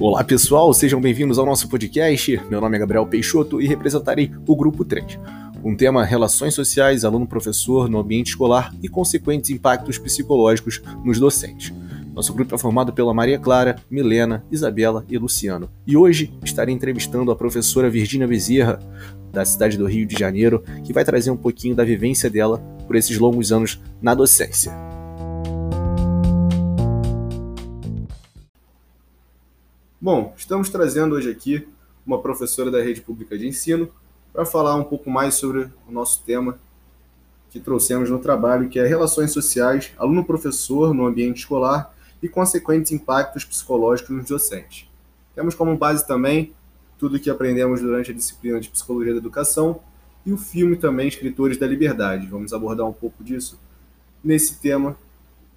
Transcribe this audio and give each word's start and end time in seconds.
Olá 0.00 0.24
pessoal, 0.24 0.74
sejam 0.74 1.00
bem-vindos 1.00 1.38
ao 1.38 1.46
nosso 1.46 1.68
podcast. 1.68 2.40
Meu 2.50 2.60
nome 2.60 2.76
é 2.76 2.80
Gabriel 2.80 3.06
Peixoto 3.06 3.60
e 3.60 3.66
representarei 3.68 4.32
o 4.44 4.56
Grupo 4.56 4.84
3. 4.84 5.20
Um 5.62 5.76
tema 5.76 6.04
Relações 6.04 6.52
Sociais, 6.52 7.04
Aluno-Professor 7.04 7.88
no 7.88 8.00
Ambiente 8.00 8.30
Escolar 8.30 8.74
e 8.82 8.88
consequentes 8.88 9.50
impactos 9.50 9.96
psicológicos 9.96 10.82
nos 11.04 11.20
docentes. 11.20 11.72
Nosso 12.12 12.34
grupo 12.34 12.56
é 12.56 12.58
formado 12.58 12.92
pela 12.92 13.14
Maria 13.14 13.38
Clara, 13.38 13.76
Milena, 13.88 14.44
Isabela 14.50 15.04
e 15.08 15.16
Luciano. 15.16 15.70
E 15.86 15.96
hoje 15.96 16.34
estarei 16.44 16.74
entrevistando 16.74 17.30
a 17.30 17.36
professora 17.36 17.88
Virginia 17.88 18.26
Bezerra, 18.26 18.80
da 19.32 19.44
cidade 19.44 19.78
do 19.78 19.86
Rio 19.86 20.06
de 20.06 20.18
Janeiro, 20.18 20.62
que 20.84 20.92
vai 20.92 21.04
trazer 21.04 21.30
um 21.30 21.36
pouquinho 21.36 21.74
da 21.74 21.84
vivência 21.84 22.28
dela 22.28 22.58
por 22.86 22.96
esses 22.96 23.16
longos 23.18 23.52
anos 23.52 23.80
na 24.02 24.12
docência. 24.12 24.93
Bom, 30.04 30.34
estamos 30.36 30.68
trazendo 30.68 31.14
hoje 31.14 31.30
aqui 31.30 31.66
uma 32.06 32.20
professora 32.20 32.70
da 32.70 32.82
rede 32.82 33.00
pública 33.00 33.38
de 33.38 33.48
ensino 33.48 33.88
para 34.34 34.44
falar 34.44 34.74
um 34.74 34.84
pouco 34.84 35.08
mais 35.08 35.32
sobre 35.32 35.70
o 35.88 35.90
nosso 35.90 36.22
tema 36.24 36.58
que 37.48 37.58
trouxemos 37.58 38.10
no 38.10 38.18
trabalho, 38.18 38.68
que 38.68 38.78
é 38.78 38.86
relações 38.86 39.32
sociais, 39.32 39.94
aluno-professor 39.96 40.92
no 40.92 41.06
ambiente 41.06 41.38
escolar 41.38 41.96
e 42.22 42.28
consequentes 42.28 42.92
impactos 42.92 43.46
psicológicos 43.46 44.14
nos 44.14 44.26
docentes. 44.26 44.86
Temos 45.34 45.54
como 45.54 45.74
base 45.74 46.06
também 46.06 46.52
tudo 46.98 47.16
o 47.16 47.18
que 47.18 47.30
aprendemos 47.30 47.80
durante 47.80 48.10
a 48.10 48.14
disciplina 48.14 48.60
de 48.60 48.68
Psicologia 48.68 49.14
da 49.14 49.20
Educação 49.20 49.80
e 50.26 50.34
o 50.34 50.36
filme 50.36 50.76
também 50.76 51.08
Escritores 51.08 51.56
da 51.56 51.66
Liberdade. 51.66 52.26
Vamos 52.26 52.52
abordar 52.52 52.86
um 52.86 52.92
pouco 52.92 53.24
disso 53.24 53.58
nesse 54.22 54.60
tema 54.60 54.98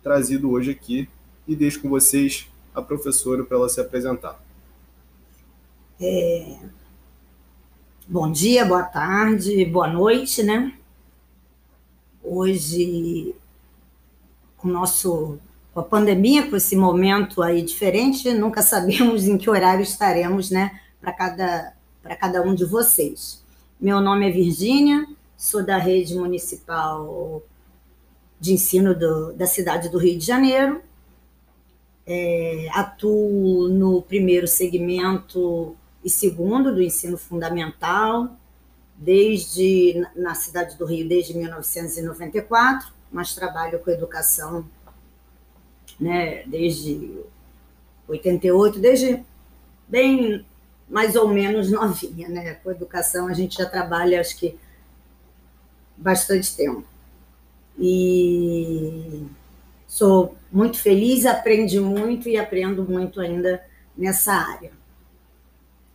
trazido 0.02 0.50
hoje 0.50 0.72
aqui 0.72 1.10
e 1.46 1.54
deixo 1.54 1.82
com 1.82 1.90
vocês 1.90 2.48
a 2.78 2.82
professora 2.82 3.44
para 3.44 3.58
ela 3.58 3.68
se 3.68 3.82
apresentar. 3.82 4.40
É... 6.00 6.60
Bom 8.08 8.32
dia, 8.32 8.64
boa 8.64 8.84
tarde, 8.84 9.66
boa 9.66 9.88
noite, 9.88 10.44
né? 10.44 10.74
Hoje, 12.24 13.36
com 14.58 14.68
nosso 14.68 15.40
com 15.74 15.82
a 15.82 15.84
pandemia, 15.84 16.50
com 16.50 16.56
esse 16.56 16.76
momento 16.76 17.42
aí 17.42 17.62
diferente, 17.62 18.32
nunca 18.34 18.62
sabemos 18.62 19.26
em 19.26 19.38
que 19.38 19.50
horário 19.50 19.84
estaremos, 19.84 20.50
né, 20.50 20.80
para 21.00 21.12
cada, 21.12 21.74
cada 22.20 22.42
um 22.42 22.56
de 22.56 22.66
vocês. 22.66 23.44
Meu 23.80 24.02
nome 24.02 24.28
é 24.28 24.32
Virgínia, 24.32 25.06
sou 25.36 25.64
da 25.64 25.78
rede 25.78 26.16
municipal 26.16 27.44
de 28.40 28.54
ensino 28.54 28.96
do, 28.96 29.34
da 29.34 29.46
cidade 29.46 29.90
do 29.90 30.00
Rio 30.00 30.18
de 30.18 30.26
Janeiro, 30.26 30.82
é, 32.08 32.70
atuo 32.72 33.68
no 33.68 34.02
primeiro 34.02 34.48
segmento 34.48 35.76
e 36.04 36.10
segundo 36.10 36.74
do 36.74 36.82
ensino 36.82 37.18
fundamental, 37.18 38.36
desde 38.96 40.08
na 40.16 40.34
cidade 40.34 40.78
do 40.78 40.86
Rio 40.86 41.08
desde 41.08 41.38
1994, 41.38 42.92
mas 43.12 43.36
trabalho 43.36 43.80
com 43.80 43.92
educação 43.92 44.66
né, 46.00 46.44
desde 46.48 47.24
88, 48.08 48.80
desde 48.80 49.24
bem 49.88 50.46
mais 50.90 51.16
ou 51.16 51.28
menos 51.28 51.70
novinha, 51.72 52.30
né? 52.30 52.54
Com 52.56 52.72
educação 52.72 53.28
a 53.28 53.34
gente 53.34 53.58
já 53.58 53.66
trabalha, 53.66 54.22
acho 54.22 54.38
que, 54.38 54.58
bastante 55.98 56.56
tempo. 56.56 56.86
E 57.78 59.26
sou 59.98 60.36
muito 60.52 60.78
feliz, 60.78 61.26
aprendi 61.26 61.80
muito 61.80 62.30
e 62.30 62.38
aprendo 62.38 62.84
muito 62.84 63.20
ainda 63.20 63.66
nessa 63.98 64.32
área. 64.32 64.72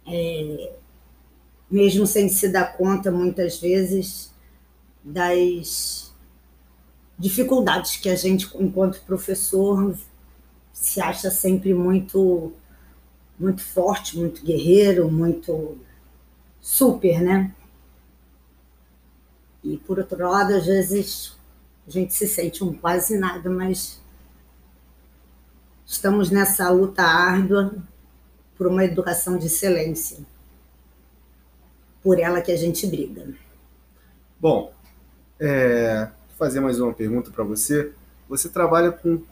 É, 0.05 0.73
mesmo 1.71 2.05
sem 2.05 2.29
se 2.29 2.49
dar 2.49 2.77
conta, 2.77 3.13
muitas 3.13 3.61
vezes, 3.61 4.35
das 5.05 6.13
dificuldades 7.17 7.97
que 7.97 8.09
a 8.09 8.17
gente, 8.17 8.51
enquanto 8.59 9.05
professor, 9.05 9.97
se 10.73 11.01
acha 11.01 11.31
sempre 11.31 11.73
muito, 11.73 12.53
muito 13.39 13.63
forte, 13.63 14.19
muito 14.19 14.45
guerreiro, 14.45 15.09
muito 15.13 15.79
super, 16.61 17.21
né? 17.23 17.55
E 19.63 19.77
por 19.77 20.01
outro 20.01 20.29
lado, 20.29 20.57
às 20.57 20.67
vezes 20.67 21.41
a 21.87 21.91
gente 21.91 22.15
se 22.15 22.27
sente 22.27 22.63
um 22.63 22.73
quase 22.73 23.19
nada, 23.19 23.51
mas 23.51 24.01
estamos 25.85 26.31
nessa 26.31 26.71
luta 26.71 27.03
árdua 27.03 27.75
por 28.57 28.67
uma 28.67 28.85
educação 28.85 29.37
de 29.37 29.47
excelência. 29.47 30.19
Por 32.03 32.19
ela 32.19 32.41
que 32.41 32.53
a 32.53 32.57
gente 32.57 32.87
briga. 32.87 33.35
Bom, 34.41 34.73
é, 35.39 36.09
fazer 36.39 36.61
mais 36.61 36.81
uma 36.81 36.93
pergunta 36.93 37.31
para 37.31 37.45
você. 37.45 37.93
Você 38.29 38.49
trabalha 38.49 38.91
com 38.91 39.23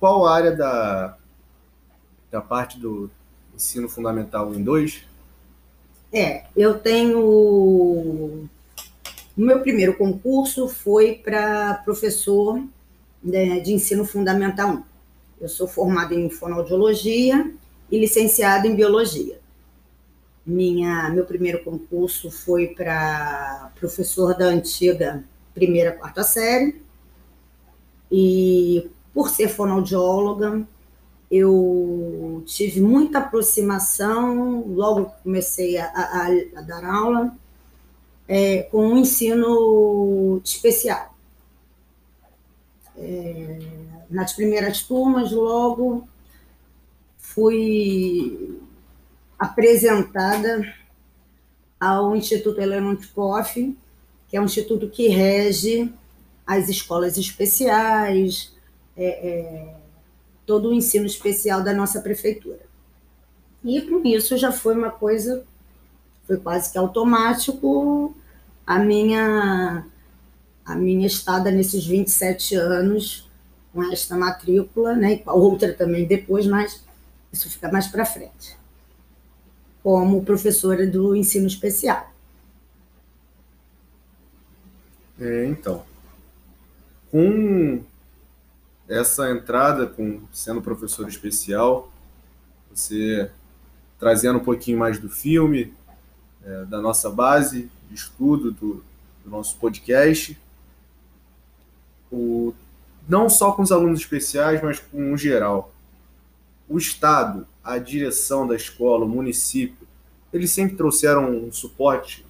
qual 0.00 0.26
área 0.26 0.54
da, 0.54 1.16
da 2.30 2.40
parte 2.40 2.78
do 2.78 3.10
ensino 3.54 3.88
fundamental 3.88 4.54
em 4.54 4.62
2? 4.62 5.04
É, 6.12 6.44
eu 6.56 6.78
tenho. 6.78 8.48
O 9.38 9.40
meu 9.40 9.60
primeiro 9.60 9.96
concurso 9.96 10.66
foi 10.66 11.14
para 11.14 11.74
professor 11.84 12.60
né, 13.22 13.60
de 13.60 13.72
ensino 13.72 14.04
fundamental 14.04 14.70
1. 14.70 14.82
Eu 15.42 15.48
sou 15.48 15.68
formada 15.68 16.12
em 16.12 16.28
fonoaudiologia 16.28 17.54
e 17.88 18.00
licenciada 18.00 18.66
em 18.66 18.74
biologia. 18.74 19.38
Minha, 20.44 21.08
meu 21.10 21.24
primeiro 21.24 21.62
concurso 21.62 22.32
foi 22.32 22.66
para 22.66 23.70
professor 23.78 24.36
da 24.36 24.46
antiga 24.46 25.22
primeira, 25.54 25.92
quarta 25.92 26.24
série. 26.24 26.82
E 28.10 28.90
por 29.14 29.28
ser 29.28 29.46
fonoaudióloga, 29.46 30.66
eu 31.30 32.42
tive 32.44 32.80
muita 32.80 33.20
aproximação, 33.20 34.66
logo 34.66 35.06
que 35.06 35.22
comecei 35.22 35.78
a, 35.78 35.86
a, 35.86 36.26
a 36.56 36.60
dar 36.62 36.84
aula, 36.84 37.38
é, 38.28 38.64
com 38.64 38.86
um 38.86 38.98
ensino 38.98 40.40
especial. 40.44 41.16
É, 42.96 43.58
nas 44.10 44.32
primeiras 44.34 44.82
turmas, 44.82 45.32
logo 45.32 46.06
fui 47.16 48.60
apresentada 49.38 50.74
ao 51.80 52.14
Instituto 52.14 52.60
Helena 52.60 52.96
Tikoff, 52.96 53.76
que 54.28 54.36
é 54.36 54.40
um 54.40 54.44
instituto 54.44 54.88
que 54.88 55.08
rege 55.08 55.92
as 56.46 56.68
escolas 56.68 57.16
especiais, 57.16 58.52
é, 58.96 59.06
é, 59.06 59.74
todo 60.44 60.70
o 60.70 60.74
ensino 60.74 61.06
especial 61.06 61.62
da 61.62 61.72
nossa 61.72 62.00
prefeitura. 62.00 62.60
E 63.62 63.80
com 63.82 64.04
isso 64.06 64.36
já 64.36 64.50
foi 64.50 64.74
uma 64.74 64.90
coisa, 64.90 65.44
foi 66.28 66.36
quase 66.36 66.70
que 66.70 66.76
automático 66.76 68.14
a 68.66 68.78
minha 68.78 69.86
a 70.64 70.74
minha 70.74 71.06
estada 71.06 71.50
nesses 71.50 71.86
27 71.86 72.54
anos 72.54 73.26
com 73.72 73.82
esta 73.90 74.14
matrícula, 74.14 74.94
né, 74.94 75.22
outra 75.26 75.72
também 75.72 76.06
depois, 76.06 76.46
mas 76.46 76.84
isso 77.32 77.48
fica 77.48 77.72
mais 77.72 77.86
para 77.86 78.04
frente, 78.04 78.54
como 79.82 80.22
professora 80.22 80.86
do 80.86 81.16
ensino 81.16 81.46
especial. 81.46 82.12
É, 85.18 85.46
então, 85.46 85.84
com 87.10 87.82
essa 88.86 89.30
entrada, 89.30 89.86
com 89.86 90.20
sendo 90.30 90.60
professor 90.60 91.08
especial, 91.08 91.90
você 92.70 93.30
trazendo 93.98 94.38
um 94.38 94.44
pouquinho 94.44 94.78
mais 94.78 94.98
do 94.98 95.08
filme, 95.08 95.74
é, 96.48 96.64
da 96.64 96.80
nossa 96.80 97.10
base 97.10 97.70
de 97.90 97.94
estudo, 97.94 98.50
do, 98.50 98.82
do 99.22 99.30
nosso 99.30 99.56
podcast, 99.58 100.38
o, 102.10 102.54
não 103.06 103.28
só 103.28 103.52
com 103.52 103.60
os 103.60 103.70
alunos 103.70 104.00
especiais, 104.00 104.62
mas 104.62 104.78
com 104.78 105.12
o 105.12 105.16
geral. 105.16 105.70
O 106.66 106.78
Estado, 106.78 107.46
a 107.62 107.76
direção 107.76 108.46
da 108.46 108.56
escola, 108.56 109.04
o 109.04 109.08
município, 109.08 109.86
eles 110.32 110.50
sempre 110.50 110.76
trouxeram 110.76 111.30
um 111.30 111.52
suporte 111.52 112.24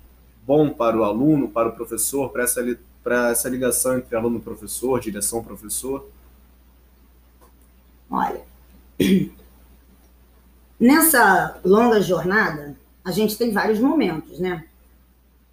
bom 0.45 0.71
para 0.71 0.97
o 0.97 1.05
aluno, 1.05 1.49
para 1.49 1.69
o 1.69 1.73
professor, 1.73 2.31
para 2.31 2.43
essa, 2.43 2.79
para 3.05 3.31
essa 3.31 3.49
ligação 3.49 3.99
entre 3.99 4.17
aluno 4.17 4.39
e 4.39 4.43
professor, 4.43 4.99
direção 4.99 5.45
professor? 5.45 6.09
Olha, 8.11 8.43
nessa 10.81 11.61
longa 11.65 12.01
jornada, 12.01 12.77
a 13.09 13.11
gente 13.11 13.39
tem 13.39 13.51
vários 13.51 13.81
momentos, 13.81 14.39
né? 14.39 14.67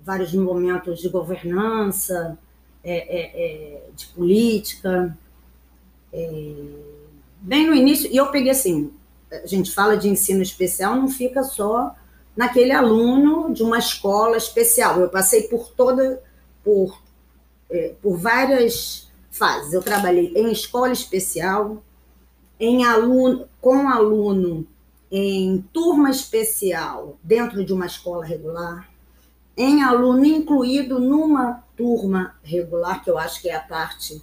Vários 0.02 0.34
momentos 0.34 1.00
de 1.00 1.08
governança, 1.08 2.38
é, 2.84 2.98
é, 2.98 3.22
é, 3.46 3.90
de 3.96 4.08
política. 4.08 5.18
É, 6.12 6.54
bem 7.40 7.66
no 7.66 7.74
início, 7.74 8.12
e 8.12 8.18
eu 8.18 8.28
peguei 8.28 8.52
assim, 8.52 8.92
a 9.32 9.48
gente 9.48 9.72
fala 9.72 9.96
de 9.96 10.10
ensino 10.10 10.42
especial, 10.42 10.98
não 10.98 11.08
fica 11.08 11.44
só 11.44 11.96
naquele 12.36 12.74
aluno 12.74 13.54
de 13.54 13.64
uma 13.64 13.80
escola 13.80 14.36
especial. 14.36 15.00
Eu 15.00 15.08
passei 15.08 15.44
por 15.44 15.70
toda, 15.70 16.22
por, 16.62 17.02
é, 17.70 17.94
por 18.02 18.18
várias 18.18 19.10
fases. 19.32 19.72
Eu 19.72 19.82
trabalhei 19.82 20.34
em 20.36 20.52
escola 20.52 20.92
especial, 20.92 21.82
em 22.60 22.84
aluno, 22.84 23.48
com 23.62 23.88
aluno 23.88 24.68
em 25.12 25.64
turma 25.74 26.10
especial 26.10 27.18
dentro 27.24 27.64
de 27.64 27.74
uma 27.74 27.86
escola 27.86 28.26
regular, 28.26 28.90
em 29.58 29.84
aluno 29.84 30.26
incluído 30.26 31.00
numa 31.00 31.64
turma 31.78 32.36
regular, 32.44 33.04
que 33.04 33.10
eu 33.10 33.18
acho 33.18 33.42
que 33.42 33.50
é 33.50 33.56
a 33.56 33.62
parte 33.62 34.22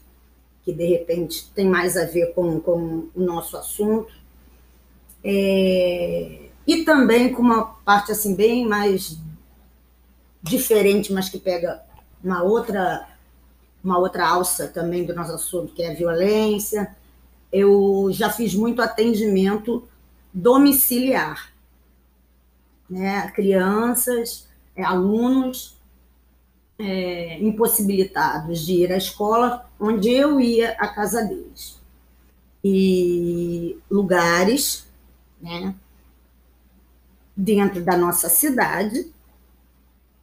que 0.65 0.73
de 0.73 0.87
repente 0.87 1.51
tem 1.55 1.69
mais 1.69 1.97
a 1.97 2.05
ver 2.05 2.33
com, 2.35 2.61
com 2.61 3.09
o 3.15 3.21
nosso 3.21 3.57
assunto, 3.57 4.13
é, 5.25 6.49
e 6.67 6.85
também 6.85 7.33
com 7.33 7.43
uma 7.43 7.65
parte 7.85 8.13
assim 8.13 8.35
bem 8.35 8.67
mais 8.67 9.19
diferente, 10.43 11.13
mas 11.13 11.29
que 11.29 11.39
pega 11.39 11.83
uma 12.23 12.43
outra 12.43 13.09
uma 13.83 13.99
outra 13.99 14.29
alça 14.29 14.69
também 14.69 15.05
do 15.05 15.15
nosso 15.15 15.33
assunto, 15.33 15.75
que 15.75 15.83
é 15.83 15.91
a 15.91 15.95
violência. 15.95 16.95
Eu 17.53 18.09
já 18.13 18.31
fiz 18.31 18.55
muito 18.55 18.81
atendimento 18.81 19.89
domiciliar, 20.33 21.53
né? 22.89 23.31
Crianças, 23.33 24.49
é, 24.75 24.85
alunos 24.85 25.77
é, 26.79 27.39
impossibilitados 27.41 28.65
de 28.65 28.73
ir 28.75 28.93
à 28.93 28.97
escola, 28.97 29.71
onde 29.79 30.11
eu 30.11 30.41
ia 30.41 30.73
à 30.73 30.89
casa 30.89 31.25
deles. 31.25 31.81
E 32.65 33.79
lugares, 33.91 34.87
né? 35.41 35.75
Dentro 37.37 37.83
da 37.83 37.97
nossa 37.97 38.29
cidade, 38.29 39.13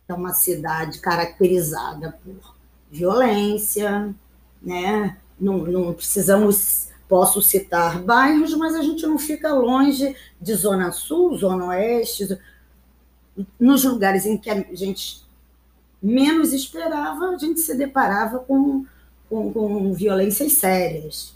é 0.08 0.14
uma 0.14 0.34
cidade 0.34 1.00
caracterizada 1.00 2.18
por 2.24 2.56
violência, 2.90 4.14
né? 4.62 5.18
Não, 5.40 5.60
não 5.60 5.94
precisamos 5.94 6.90
Posso 7.10 7.42
citar 7.42 8.02
bairros, 8.02 8.54
mas 8.54 8.76
a 8.76 8.82
gente 8.82 9.06
não 9.06 9.18
fica 9.18 9.54
longe 9.54 10.16
de 10.40 10.54
Zona 10.54 10.92
Sul, 10.92 11.36
Zona 11.38 11.66
Oeste, 11.66 12.40
nos 13.60 13.84
lugares 13.84 14.26
em 14.26 14.38
que 14.38 14.50
a 14.50 14.64
gente 14.74 15.28
menos 16.02 16.54
esperava, 16.54 17.30
a 17.32 17.38
gente 17.38 17.60
se 17.60 17.76
deparava 17.76 18.40
com, 18.40 18.86
com, 19.28 19.52
com 19.52 19.94
violências 19.94 20.54
sérias, 20.54 21.36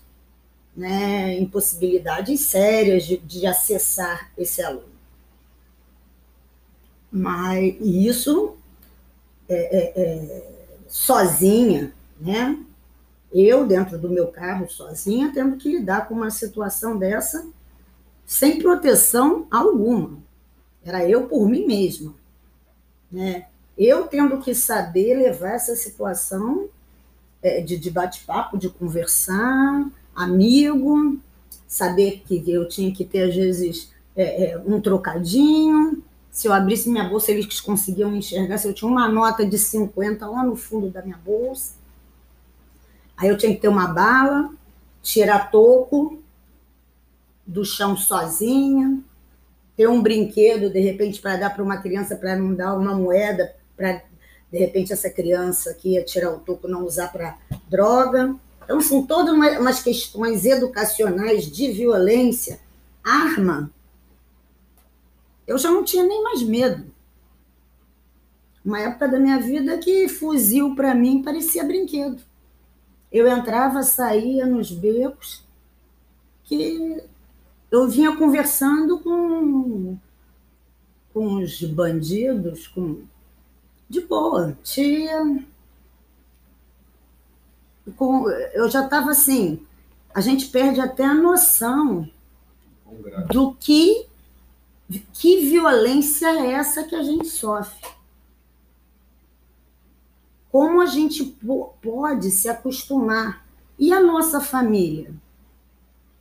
né? 0.76 1.38
impossibilidades 1.40 2.40
sérias 2.42 3.04
de, 3.04 3.18
de 3.18 3.46
acessar 3.46 4.32
esse 4.38 4.62
aluno. 4.62 4.94
Mas 7.12 7.76
isso 7.82 8.56
é, 9.50 9.78
é, 9.78 10.02
é, 10.02 10.44
sozinha, 10.88 11.94
né? 12.20 12.58
Eu, 13.34 13.66
dentro 13.66 13.98
do 13.98 14.10
meu 14.10 14.28
carro, 14.28 14.70
sozinha, 14.70 15.32
tendo 15.34 15.58
que 15.58 15.70
lidar 15.70 16.08
com 16.08 16.14
uma 16.14 16.30
situação 16.30 16.98
dessa 16.98 17.46
sem 18.26 18.62
proteção 18.62 19.48
alguma. 19.50 20.18
Era 20.84 21.08
eu 21.08 21.28
por 21.28 21.48
mim 21.48 21.66
mesma. 21.66 22.14
Né? 23.12 23.48
Eu 23.78 24.08
tendo 24.08 24.40
que 24.40 24.54
saber 24.54 25.16
levar 25.16 25.54
essa 25.54 25.76
situação 25.76 26.70
é, 27.42 27.62
de, 27.62 27.78
de 27.78 27.90
bate-papo, 27.90 28.58
de 28.58 28.70
conversar, 28.70 29.90
amigo, 30.16 31.20
saber 31.68 32.24
que 32.26 32.44
eu 32.50 32.68
tinha 32.68 32.94
que 32.94 33.04
ter, 33.04 33.30
às 33.30 33.36
vezes, 33.36 33.92
é, 34.16 34.52
é, 34.52 34.58
um 34.60 34.80
trocadinho. 34.80 36.04
Se 36.32 36.48
eu 36.48 36.54
abrisse 36.54 36.90
minha 36.90 37.08
bolsa, 37.08 37.32
eles 37.32 37.60
conseguiam 37.62 38.16
enxergar 38.16 38.58
se 38.58 38.68
eu 38.68 38.74
tinha 38.74 38.90
uma 38.90 39.08
nota 39.08 39.46
de 39.46 39.58
50 39.58 40.26
lá 40.28 40.44
no 40.44 40.56
fundo 40.56 40.90
da 40.90 41.02
minha 41.02 41.18
bolsa. 41.18 41.74
Aí 43.24 43.30
eu 43.30 43.38
tinha 43.38 43.56
que 43.56 43.62
ter 43.62 43.70
uma 43.70 43.88
bala, 43.88 44.50
tirar 45.02 45.50
toco 45.50 46.22
do 47.48 47.64
chão 47.64 47.96
sozinha, 47.96 49.02
ter 49.78 49.88
um 49.88 50.02
brinquedo, 50.02 50.70
de 50.70 50.82
repente, 50.82 51.22
para 51.22 51.38
dar 51.38 51.50
para 51.52 51.64
uma 51.64 51.78
criança, 51.78 52.18
para 52.18 52.36
não 52.36 52.54
dar 52.54 52.78
uma 52.78 52.94
moeda, 52.94 53.56
para, 53.78 54.04
de 54.52 54.58
repente, 54.60 54.92
essa 54.92 55.10
criança 55.10 55.74
que 55.74 55.94
ia 55.94 56.04
tirar 56.04 56.34
o 56.34 56.40
toco 56.40 56.68
não 56.68 56.84
usar 56.84 57.14
para 57.14 57.38
droga. 57.70 58.36
Então, 58.62 58.82
são 58.82 59.08
todas 59.08 59.34
umas 59.34 59.82
questões 59.82 60.44
educacionais 60.44 61.50
de 61.50 61.72
violência. 61.72 62.60
Arma, 63.02 63.72
eu 65.48 65.58
já 65.58 65.72
não 65.72 65.86
tinha 65.86 66.04
nem 66.04 66.22
mais 66.22 66.44
medo. 66.44 66.92
Uma 68.66 68.82
época 68.82 69.08
da 69.08 69.18
minha 69.18 69.40
vida 69.40 69.78
que 69.78 70.10
fuzil 70.10 70.76
para 70.76 70.94
mim 70.94 71.24
parecia 71.24 71.64
brinquedo. 71.64 72.22
Eu 73.14 73.28
entrava, 73.28 73.84
saía 73.84 74.44
nos 74.44 74.72
becos, 74.72 75.46
que 76.46 77.00
eu 77.70 77.88
vinha 77.88 78.18
conversando 78.18 79.00
com, 79.00 79.96
com 81.14 81.36
os 81.36 81.64
bandidos, 81.64 82.68
com, 82.68 83.04
de 83.88 84.02
boa, 84.02 84.58
tia. 84.64 85.46
Com, 87.96 88.28
eu 88.30 88.68
já 88.68 88.84
estava 88.84 89.12
assim, 89.12 89.64
a 90.12 90.20
gente 90.20 90.48
perde 90.48 90.82
até 90.82 91.06
a 91.06 91.14
noção 91.14 92.10
do 93.32 93.54
que, 93.54 94.08
que 95.14 95.50
violência 95.50 96.28
é 96.28 96.54
essa 96.54 96.84
que 96.84 96.96
a 96.96 97.04
gente 97.04 97.28
sofre 97.28 97.94
como 100.54 100.82
a 100.82 100.86
gente 100.86 101.24
pode 101.82 102.30
se 102.30 102.48
acostumar. 102.48 103.44
E 103.80 103.92
a 103.92 104.00
nossa 104.00 104.40
família? 104.40 105.12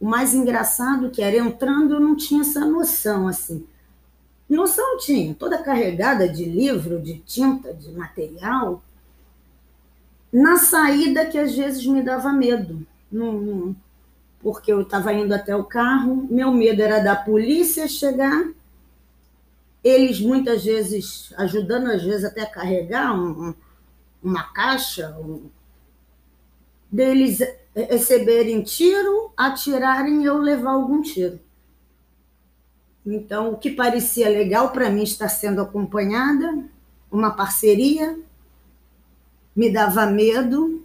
O 0.00 0.06
mais 0.06 0.32
engraçado 0.32 1.10
que 1.10 1.20
era 1.20 1.36
entrando, 1.36 1.92
eu 1.92 2.00
não 2.00 2.16
tinha 2.16 2.40
essa 2.40 2.64
noção 2.64 3.28
assim. 3.28 3.66
Noção 4.48 4.96
tinha, 4.96 5.34
toda 5.34 5.62
carregada 5.62 6.26
de 6.26 6.46
livro, 6.46 6.98
de 6.98 7.18
tinta, 7.18 7.74
de 7.74 7.92
material. 7.92 8.82
Na 10.32 10.56
saída 10.56 11.26
que 11.26 11.36
às 11.36 11.54
vezes 11.54 11.84
me 11.84 12.02
dava 12.02 12.32
medo. 12.32 12.86
Porque 14.40 14.72
eu 14.72 14.80
estava 14.80 15.12
indo 15.12 15.34
até 15.34 15.54
o 15.54 15.64
carro, 15.64 16.26
meu 16.30 16.50
medo 16.50 16.80
era 16.80 17.00
da 17.00 17.14
polícia 17.14 17.86
chegar, 17.86 18.48
eles 19.84 20.22
muitas 20.22 20.64
vezes 20.64 21.34
ajudando, 21.36 21.88
às 21.88 22.02
vezes 22.02 22.24
até 22.24 22.46
carregar 22.46 23.14
um, 23.14 23.54
uma 24.22 24.44
caixa, 24.44 25.16
um, 25.18 25.50
deles 26.90 27.40
receberem 27.74 28.62
tiro, 28.62 29.32
atirarem 29.36 30.22
e 30.22 30.26
eu 30.26 30.38
levar 30.38 30.72
algum 30.72 31.00
tiro. 31.00 31.40
Então, 33.04 33.52
o 33.52 33.56
que 33.56 33.70
parecia 33.70 34.28
legal 34.28 34.70
para 34.70 34.90
mim 34.90 35.02
estar 35.02 35.28
sendo 35.28 35.60
acompanhada, 35.60 36.64
uma 37.10 37.30
parceria, 37.32 38.18
me 39.56 39.70
dava 39.70 40.06
medo 40.06 40.82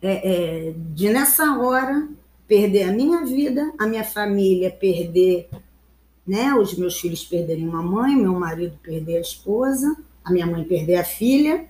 é, 0.00 0.68
é, 0.68 0.74
de, 0.92 1.10
nessa 1.10 1.58
hora, 1.58 2.08
perder 2.46 2.84
a 2.84 2.92
minha 2.92 3.24
vida, 3.24 3.72
a 3.78 3.86
minha 3.86 4.04
família 4.04 4.70
perder, 4.70 5.48
né, 6.26 6.54
os 6.54 6.76
meus 6.76 6.98
filhos 6.98 7.24
perderem 7.24 7.68
uma 7.68 7.82
mãe, 7.82 8.14
meu 8.16 8.34
marido 8.34 8.78
perder 8.82 9.18
a 9.18 9.20
esposa, 9.20 9.96
a 10.24 10.32
minha 10.32 10.46
mãe 10.46 10.64
perder 10.64 10.96
a 10.96 11.04
filha, 11.04 11.68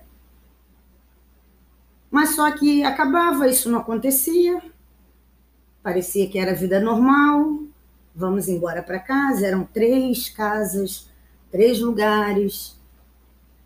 mas 2.15 2.33
só 2.33 2.49
que 2.49 2.81
acabava, 2.81 3.45
isso 3.45 3.69
não 3.69 3.79
acontecia. 3.79 4.61
Parecia 5.83 6.29
que 6.29 6.39
era 6.39 6.55
vida 6.55 6.79
normal. 6.79 7.59
Vamos 8.15 8.47
embora 8.47 8.81
para 8.81 9.01
casa. 9.01 9.45
Eram 9.45 9.65
três 9.65 10.29
casas, 10.29 11.09
três 11.51 11.81
lugares, 11.81 12.79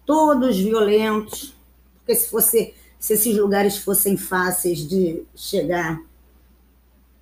todos 0.03 0.57
violentos. 0.57 1.55
Porque 1.99 2.15
se 2.15 2.27
fosse, 2.27 2.73
se 2.97 3.13
esses 3.13 3.37
lugares 3.37 3.77
fossem 3.77 4.17
fáceis 4.17 4.79
de 4.79 5.23
chegar, 5.35 6.01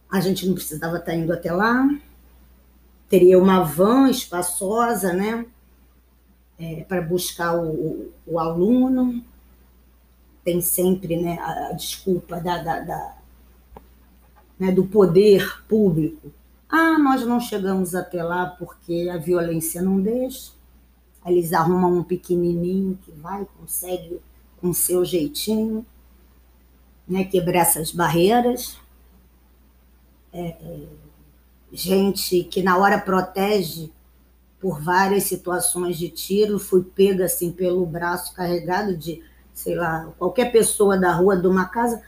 a 0.09 0.21
gente 0.21 0.47
não 0.47 0.53
precisava 0.53 0.95
estar 0.95 1.13
indo 1.13 1.33
até 1.33 1.51
lá. 1.51 1.89
Teria 3.09 3.37
uma 3.37 3.65
van 3.65 4.09
espaçosa, 4.09 5.11
né? 5.11 5.45
É, 6.57 6.85
para 6.85 7.01
buscar 7.01 7.53
o, 7.53 7.67
o, 7.67 8.13
o 8.25 8.39
aluno 8.39 9.21
tem 10.47 10.61
sempre 10.61 11.17
né, 11.17 11.37
a, 11.41 11.73
desculpa 11.73 12.39
da, 12.39 12.63
da, 12.63 12.79
da 12.79 13.17
né, 14.57 14.71
do 14.71 14.85
poder 14.85 15.61
público. 15.67 16.31
Ah, 16.69 16.97
nós 16.97 17.25
não 17.25 17.37
chegamos 17.37 17.93
até 17.93 18.23
lá 18.23 18.45
porque 18.45 19.09
a 19.11 19.17
violência 19.17 19.81
não 19.81 19.99
deixa. 20.01 20.53
eles 21.25 21.51
arrumam 21.51 21.97
um 21.97 22.03
pequenininho 22.03 22.97
que 23.03 23.11
vai, 23.11 23.45
consegue 23.59 24.21
com 24.61 24.71
seu 24.71 25.03
jeitinho, 25.03 25.85
né, 27.05 27.25
quebrar 27.25 27.63
essas 27.63 27.91
barreiras. 27.91 28.77
É, 30.31 30.47
é, 30.47 30.87
gente 31.73 32.45
que 32.45 32.63
na 32.63 32.77
hora 32.77 32.97
protege 32.97 33.91
por 34.61 34.81
várias 34.81 35.23
situações 35.23 35.97
de 35.97 36.07
tiro, 36.07 36.57
fui 36.57 36.85
pega 36.85 37.25
assim 37.25 37.51
pelo 37.51 37.85
braço 37.85 38.33
carregado 38.33 38.95
de, 38.95 39.21
sei 39.57 39.73
lá, 39.73 40.13
qualquer 40.19 40.51
pessoa 40.51 40.95
da 40.95 41.11
rua 41.11 41.35
de 41.35 41.47
uma 41.47 41.65
casa. 41.65 41.99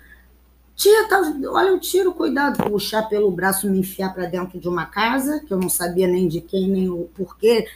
Tia, 0.75 1.09
tá, 1.09 1.19
olha 1.47 1.73
o 1.73 1.79
tiro, 1.79 2.13
cuidado, 2.13 2.63
puxar 2.69 3.09
pelo 3.09 3.31
braço, 3.31 3.67
me 3.67 3.79
enfiar 3.79 4.13
para 4.13 4.27
dentro 4.27 4.59
de 4.59 4.69
uma 4.69 4.85
casa, 4.85 5.39
que 5.39 5.51
eu 5.51 5.57
não 5.57 5.67
sabia 5.67 6.07
nem 6.07 6.27
de 6.27 6.41
quem, 6.41 6.69
nem 6.69 6.87
o 6.89 7.09
porquê, 7.15 7.67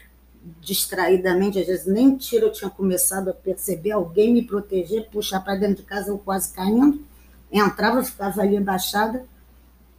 distraidamente, 0.61 1.59
às 1.59 1.65
vezes 1.65 1.87
nem 1.87 2.15
tiro 2.15 2.45
eu 2.45 2.51
tinha 2.51 2.69
começado 2.69 3.29
a 3.29 3.33
perceber, 3.33 3.91
alguém 3.91 4.31
me 4.31 4.43
proteger, 4.43 5.09
puxar 5.09 5.39
para 5.39 5.55
dentro 5.55 5.77
de 5.77 5.83
casa, 5.83 6.11
eu 6.11 6.19
quase 6.19 6.53
caindo. 6.53 7.03
Entrava, 7.51 8.03
ficava 8.03 8.41
ali 8.41 8.55
abaixada, 8.55 9.25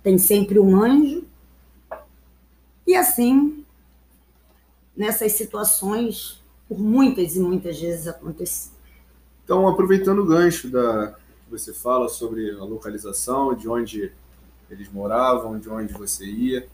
tem 0.04 0.18
sempre 0.18 0.60
um 0.60 0.80
anjo. 0.80 1.24
E 2.86 2.94
assim, 2.94 3.64
nessas 4.96 5.32
situações, 5.32 6.40
por 6.68 6.78
muitas 6.78 7.34
e 7.34 7.40
muitas 7.40 7.80
vezes 7.80 8.06
aconteciam. 8.06 8.73
Então, 9.44 9.68
aproveitando 9.68 10.20
o 10.20 10.26
gancho 10.26 10.68
da 10.70 11.14
que 11.44 11.50
você 11.50 11.72
fala 11.74 12.08
sobre 12.08 12.50
a 12.52 12.64
localização, 12.64 13.54
de 13.54 13.68
onde 13.68 14.10
eles 14.70 14.90
moravam, 14.90 15.58
de 15.58 15.68
onde 15.68 15.92
você 15.92 16.24
ia, 16.24 16.66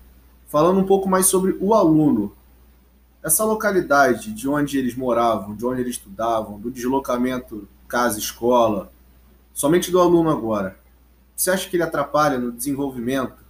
falando 0.46 0.78
um 0.78 0.86
pouco 0.86 1.08
mais 1.08 1.26
sobre 1.26 1.56
o 1.60 1.74
aluno. 1.74 2.32
Essa 3.22 3.44
localidade 3.44 4.32
de 4.32 4.48
onde 4.48 4.78
eles 4.78 4.94
moravam, 4.94 5.54
de 5.54 5.66
onde 5.66 5.80
eles 5.80 5.96
estudavam, 5.96 6.58
do 6.58 6.70
deslocamento 6.70 7.68
casa-escola, 7.88 8.92
somente 9.52 9.90
do 9.90 10.00
aluno 10.00 10.30
agora, 10.30 10.78
você 11.36 11.50
acha 11.50 11.68
que 11.68 11.76
ele 11.76 11.82
atrapalha 11.82 12.38
no 12.38 12.52
desenvolvimento, 12.52 13.44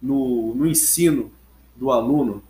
no, 0.00 0.54
no 0.54 0.66
ensino 0.66 1.32
do 1.74 1.90
aluno? 1.90 2.42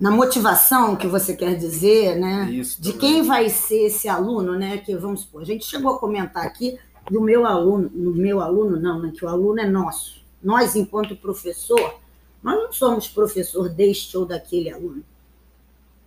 Na 0.00 0.10
motivação 0.10 0.96
que 0.96 1.06
você 1.06 1.36
quer 1.36 1.56
dizer, 1.56 2.16
né? 2.16 2.50
Isso 2.50 2.80
de 2.80 2.94
quem 2.94 3.22
vai 3.22 3.50
ser 3.50 3.86
esse 3.86 4.08
aluno, 4.08 4.58
né? 4.58 4.78
Que 4.78 4.96
vamos 4.96 5.20
supor, 5.20 5.42
a 5.42 5.44
gente 5.44 5.66
chegou 5.66 5.94
a 5.94 5.98
comentar 5.98 6.46
aqui 6.46 6.78
do 7.10 7.20
meu 7.20 7.44
aluno, 7.44 7.90
no 7.92 8.14
meu 8.14 8.40
aluno 8.40 8.80
não, 8.80 8.98
né? 8.98 9.12
Que 9.14 9.26
o 9.26 9.28
aluno 9.28 9.60
é 9.60 9.68
nosso. 9.68 10.22
Nós, 10.42 10.74
enquanto 10.74 11.14
professor, 11.14 12.00
nós 12.42 12.56
não 12.56 12.72
somos 12.72 13.08
professor 13.08 13.68
deste 13.68 14.16
ou 14.16 14.24
daquele 14.24 14.70
aluno. 14.70 15.04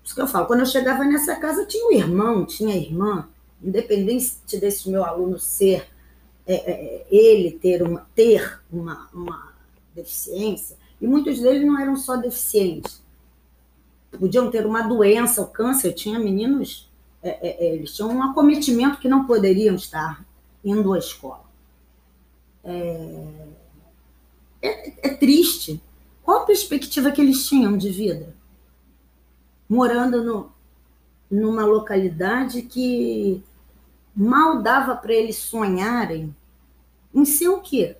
Isso 0.04 0.16
que 0.16 0.22
eu 0.22 0.28
falo. 0.28 0.48
Quando 0.48 0.62
eu 0.62 0.66
chegava 0.66 1.04
nessa 1.04 1.36
casa, 1.36 1.64
tinha 1.66 1.88
um 1.88 1.92
irmão, 1.92 2.46
tinha 2.46 2.76
irmã, 2.76 3.30
independente 3.62 4.38
desse 4.60 4.90
meu 4.90 5.06
aluno 5.06 5.38
ser, 5.38 5.88
é, 6.48 6.56
é, 6.56 7.08
ele 7.12 7.52
ter 7.52 7.84
uma, 7.84 8.08
ter 8.16 8.60
uma, 8.72 9.08
uma 9.14 9.54
deficiência, 9.96 10.78
e 11.00 11.06
muitos 11.06 11.40
deles 11.40 11.66
não 11.66 11.80
eram 11.80 11.96
só 11.96 12.18
deficientes. 12.18 13.03
Podiam 14.20 14.50
ter 14.50 14.66
uma 14.66 14.82
doença, 14.82 15.42
o 15.42 15.48
câncer. 15.48 15.88
Eu 15.88 15.96
tinha 15.96 16.20
meninos, 16.20 16.90
é, 17.22 17.30
é, 17.30 17.66
é, 17.66 17.76
eles 17.76 17.96
tinham 17.96 18.10
um 18.10 18.24
acometimento 18.24 19.00
que 19.00 19.08
não 19.08 19.26
poderiam 19.26 19.76
estar 19.76 20.24
indo 20.64 20.94
à 20.94 20.98
escola. 20.98 21.44
É, 22.64 23.48
é, 24.62 25.08
é 25.08 25.14
triste 25.16 25.82
qual 26.24 26.44
a 26.44 26.46
perspectiva 26.46 27.12
que 27.12 27.22
eles 27.22 27.46
tinham 27.48 27.78
de 27.78 27.90
vida? 27.90 28.34
Morando 29.68 30.24
no, 30.24 30.52
numa 31.30 31.66
localidade 31.66 32.62
que 32.62 33.44
mal 34.16 34.62
dava 34.62 34.96
para 34.96 35.14
eles 35.14 35.36
sonharem 35.36 36.34
em 37.14 37.26
ser 37.26 37.50
o 37.50 37.60
quê? 37.60 37.98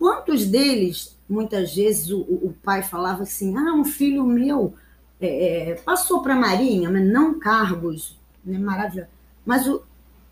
Quantos 0.00 0.46
deles, 0.46 1.14
muitas 1.28 1.74
vezes, 1.74 2.10
o, 2.10 2.20
o 2.20 2.54
pai 2.64 2.82
falava 2.82 3.24
assim: 3.24 3.54
ah, 3.54 3.74
um 3.74 3.84
filho 3.84 4.24
meu 4.24 4.72
é, 5.20 5.72
é 5.72 5.74
passou 5.74 6.22
para 6.22 6.32
a 6.32 6.38
Marinha, 6.38 6.88
mas 6.88 7.06
não 7.06 7.38
cargos, 7.38 8.18
né, 8.42 8.58
maravilhoso. 8.58 9.10
Mas 9.44 9.68
o, 9.68 9.82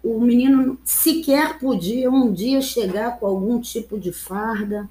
o 0.03 0.19
menino 0.23 0.79
sequer 0.83 1.59
podia 1.59 2.11
um 2.11 2.33
dia 2.33 2.63
chegar 2.63 3.19
com 3.19 3.27
algum 3.27 3.61
tipo 3.61 4.01
de 4.01 4.11
farda, 4.11 4.89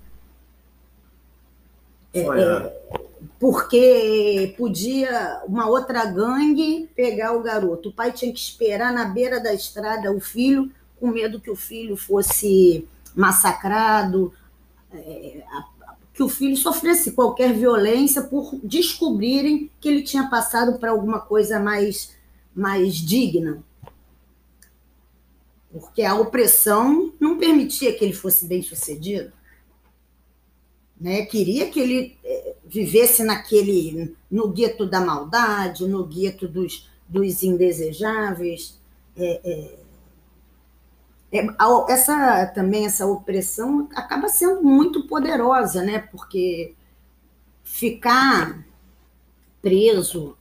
é, 2.13 2.19
é, 2.19 3.01
porque 3.39 4.53
podia 4.60 5.41
uma 5.48 5.67
outra 5.67 6.05
gangue 6.05 6.88
pegar 6.96 7.34
o 7.34 7.41
garoto. 7.41 7.89
O 7.89 7.93
pai 7.93 8.12
tinha 8.12 8.31
que 8.31 8.39
esperar 8.39 8.93
na 8.93 9.05
beira 9.05 9.39
da 9.39 9.51
estrada 9.55 10.12
o 10.12 10.19
filho, 10.19 10.72
com 11.00 11.07
medo 11.07 11.41
que 11.41 11.50
o 11.50 11.55
filho 11.55 11.98
fosse 11.98 12.88
massacrado, 13.15 14.31
que 16.13 16.23
o 16.23 16.29
filho 16.29 16.57
sofresse 16.57 17.11
qualquer 17.11 17.53
violência 17.53 18.21
por 18.21 18.59
descobrirem 18.63 19.69
que 19.79 19.87
ele 19.87 20.01
tinha 20.01 20.29
passado 20.29 20.79
para 20.79 20.91
alguma 20.91 21.19
coisa 21.19 21.59
mais, 21.59 22.15
mais 22.55 22.95
digna. 22.95 23.63
Porque 25.71 26.03
a 26.03 26.15
opressão 26.15 27.13
não 27.19 27.37
permitia 27.37 27.93
que 27.93 28.03
ele 28.03 28.13
fosse 28.13 28.45
bem 28.45 28.61
sucedido 28.63 29.31
né? 30.99 31.25
Queria 31.25 31.69
que 31.69 31.79
ele 31.79 32.17
eh, 32.23 32.55
vivesse 32.65 33.23
naquele 33.23 34.15
no 34.29 34.49
gueto 34.49 34.85
da 34.85 34.99
maldade, 34.99 35.87
no 35.87 36.03
gueto 36.03 36.47
dos, 36.47 36.89
dos 37.07 37.43
indesejáveis. 37.43 38.79
É, 39.15 39.41
é, 39.43 39.75
essa 41.89 42.46
também 42.48 42.86
essa 42.86 43.05
opressão 43.05 43.89
acaba 43.93 44.29
sendo 44.29 44.63
muito 44.63 45.07
poderosa, 45.07 45.84
né? 45.84 46.00
Porque 46.00 46.74
ficar 47.63 48.65
preso 49.62 50.38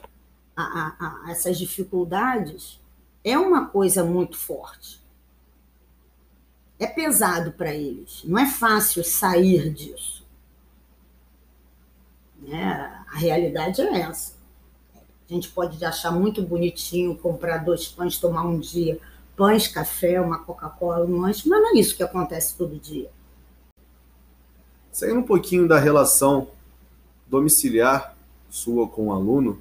a, 0.56 0.62
a, 0.62 1.26
a 1.26 1.30
essas 1.32 1.58
dificuldades 1.58 2.80
é 3.24 3.36
uma 3.36 3.66
coisa 3.66 4.04
muito 4.04 4.38
forte. 4.38 5.04
É 6.78 6.86
pesado 6.86 7.52
para 7.52 7.74
eles. 7.74 8.22
Não 8.24 8.38
é 8.38 8.46
fácil 8.46 9.02
sair 9.02 9.72
disso. 9.72 10.24
Né? 12.38 13.04
A 13.12 13.16
realidade 13.16 13.80
é 13.80 14.00
essa. 14.00 14.36
A 15.28 15.32
gente 15.32 15.48
pode 15.48 15.84
achar 15.84 16.12
muito 16.12 16.40
bonitinho 16.40 17.16
comprar 17.16 17.58
dois 17.58 17.88
pães, 17.88 18.18
tomar 18.18 18.44
um 18.44 18.60
dia 18.60 19.00
pães, 19.36 19.68
café, 19.68 20.20
uma 20.20 20.38
Coca-Cola, 20.38 21.04
um 21.04 21.20
lanche, 21.20 21.48
mas 21.48 21.60
não 21.60 21.76
é 21.76 21.78
isso 21.78 21.96
que 21.96 22.02
acontece 22.02 22.56
todo 22.56 22.78
dia. 22.78 23.10
Saindo 24.90 25.20
um 25.20 25.24
pouquinho 25.24 25.68
da 25.68 25.78
relação 25.78 26.48
domiciliar 27.26 28.16
sua 28.48 28.88
com 28.88 29.08
o 29.08 29.12
aluno, 29.12 29.60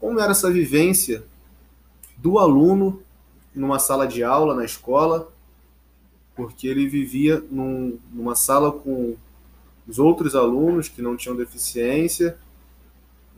como 0.00 0.18
era 0.18 0.32
essa 0.32 0.50
vivência 0.50 1.24
do 2.16 2.38
aluno 2.38 3.02
numa 3.54 3.78
sala 3.78 4.06
de 4.06 4.24
aula 4.24 4.54
na 4.54 4.64
escola, 4.64 5.32
porque 6.34 6.66
ele 6.66 6.88
vivia 6.88 7.42
num, 7.50 7.98
numa 8.12 8.34
sala 8.34 8.72
com 8.72 9.16
os 9.86 9.98
outros 9.98 10.34
alunos 10.34 10.88
que 10.88 11.02
não 11.02 11.16
tinham 11.16 11.36
deficiência. 11.36 12.38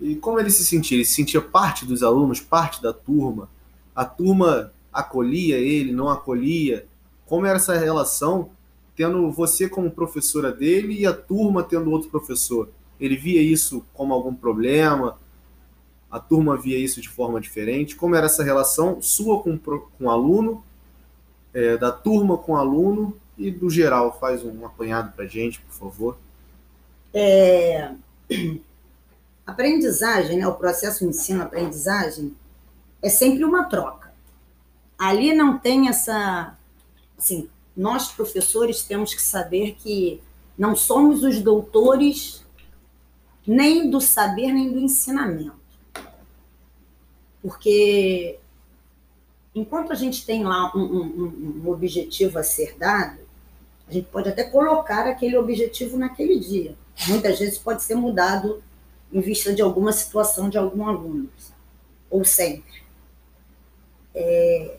E 0.01 0.17
como 0.17 0.39
ele 0.39 0.51
se 0.51 0.65
sentia? 0.65 0.97
Ele 0.97 1.05
se 1.05 1.15
sentia 1.15 1.41
parte 1.41 1.87
dos 1.87 2.03
alunos, 2.03 2.41
parte 2.41 2.83
da 2.83 2.93
turma. 2.93 3.49
A 3.95 4.05
turma 4.05 4.73
acolhia 4.93 5.59
ele, 5.59 5.93
não 5.93 6.09
acolhia. 6.09 6.87
Como 7.27 7.47
era 7.47 7.57
essa 7.57 7.77
relação, 7.79 8.51
tendo 8.97 9.31
você 9.31 9.69
como 9.69 9.91
professora 9.91 10.53
dele 10.53 11.01
e 11.01 11.07
a 11.07 11.13
turma 11.13 11.63
tendo 11.63 11.91
outro 11.91 12.11
professor? 12.11 12.69
Ele 12.99 13.17
via 13.17 13.41
isso 13.41 13.85
como 13.95 14.13
algum 14.13 14.35
problema? 14.35 15.19
A 16.11 16.19
turma 16.19 16.57
via 16.57 16.77
isso 16.77 17.01
de 17.01 17.09
forma 17.09 17.41
diferente? 17.41 17.97
Como 17.97 18.15
era 18.15 18.27
essa 18.27 18.43
relação 18.43 19.01
sua 19.01 19.43
com, 19.43 19.57
com 19.57 20.05
o 20.05 20.11
aluno, 20.11 20.65
é, 21.55 21.77
da 21.77 21.93
turma 21.93 22.37
com 22.37 22.53
o 22.53 22.57
aluno 22.57 23.17
e 23.39 23.51
do 23.51 23.71
geral? 23.71 24.19
Faz 24.19 24.45
um 24.45 24.67
apanhado 24.67 25.13
para 25.13 25.27
gente, 25.27 25.61
por 25.61 25.73
favor. 25.73 26.19
É, 27.15 27.93
aprendizagem, 29.47 30.39
né, 30.39 30.47
o 30.47 30.55
processo 30.55 31.05
ensino-aprendizagem, 31.05 32.35
é 33.03 33.09
sempre 33.09 33.45
uma 33.45 33.65
troca. 33.65 34.10
Ali 35.01 35.33
não 35.33 35.59
tem 35.59 35.89
essa. 35.89 36.57
Assim, 37.17 37.49
nós, 37.77 38.13
professores, 38.13 38.83
temos 38.83 39.15
que 39.15 39.23
saber 39.23 39.77
que 39.79 40.21
não 40.57 40.77
somos 40.77 41.23
os 41.23 41.41
doutores 41.41 42.45
nem 43.47 43.91
do 43.91 44.01
saber, 44.01 44.53
nem 44.53 44.71
do 44.71 44.79
ensinamento. 44.79 45.59
Porque 47.43 48.39
enquanto 49.55 49.93
a 49.93 49.95
gente 49.95 50.27
tem 50.27 50.45
lá 50.45 50.71
um, 50.77 50.83
um, 50.83 51.63
um 51.65 51.71
objetivo 51.71 52.39
a 52.39 52.43
ser 52.43 52.77
dado, 52.77 53.21
a 53.89 53.93
gente 53.93 54.07
pode 54.09 54.29
até 54.29 54.45
colocar 54.45 55.07
aquele 55.07 55.37
objetivo 55.37 55.97
naquele 55.97 56.39
dia 56.39 56.77
muitas 57.09 57.39
vezes 57.39 57.59
pode 57.59 57.83
ser 57.83 57.95
mudado 57.95 58.63
em 59.13 59.21
vista 59.21 59.53
de 59.53 59.63
alguma 59.63 59.93
situação 59.93 60.49
de 60.49 60.59
algum 60.59 60.87
aluno, 60.87 61.29
ou 62.09 62.25
sempre. 62.25 62.83
É, 64.15 64.77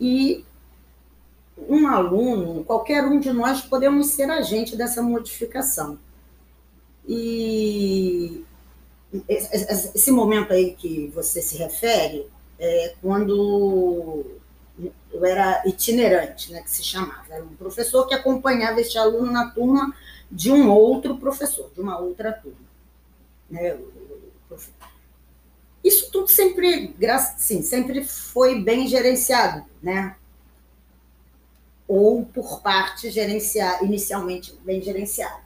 e 0.00 0.44
um 1.68 1.86
aluno, 1.86 2.64
qualquer 2.64 3.04
um 3.04 3.20
de 3.20 3.32
nós, 3.32 3.60
podemos 3.60 4.08
ser 4.08 4.30
agente 4.30 4.76
dessa 4.76 5.02
modificação. 5.02 5.98
E 7.06 8.44
esse 9.28 10.10
momento 10.10 10.52
aí 10.52 10.74
que 10.74 11.08
você 11.08 11.42
se 11.42 11.56
refere 11.58 12.26
é 12.58 12.94
quando 13.02 14.24
eu 15.12 15.24
era 15.24 15.62
itinerante, 15.66 16.52
né, 16.52 16.62
que 16.62 16.70
se 16.70 16.82
chamava. 16.82 17.26
Era 17.28 17.44
um 17.44 17.54
professor 17.54 18.06
que 18.06 18.14
acompanhava 18.14 18.80
este 18.80 18.96
aluno 18.96 19.30
na 19.30 19.50
turma 19.50 19.94
de 20.30 20.50
um 20.50 20.70
outro 20.70 21.18
professor, 21.18 21.70
de 21.74 21.80
uma 21.80 21.98
outra 21.98 22.32
turma. 22.32 22.70
Né? 23.50 23.76
Isso 25.82 26.10
tudo 26.10 26.28
sempre, 26.28 26.94
sim, 27.38 27.62
sempre 27.62 28.04
foi 28.04 28.60
bem 28.62 28.86
gerenciado, 28.86 29.64
né? 29.82 30.16
Ou 31.88 32.24
por 32.24 32.60
parte 32.60 33.10
gerenciar, 33.10 33.82
inicialmente 33.82 34.54
bem 34.64 34.80
gerenciado. 34.82 35.40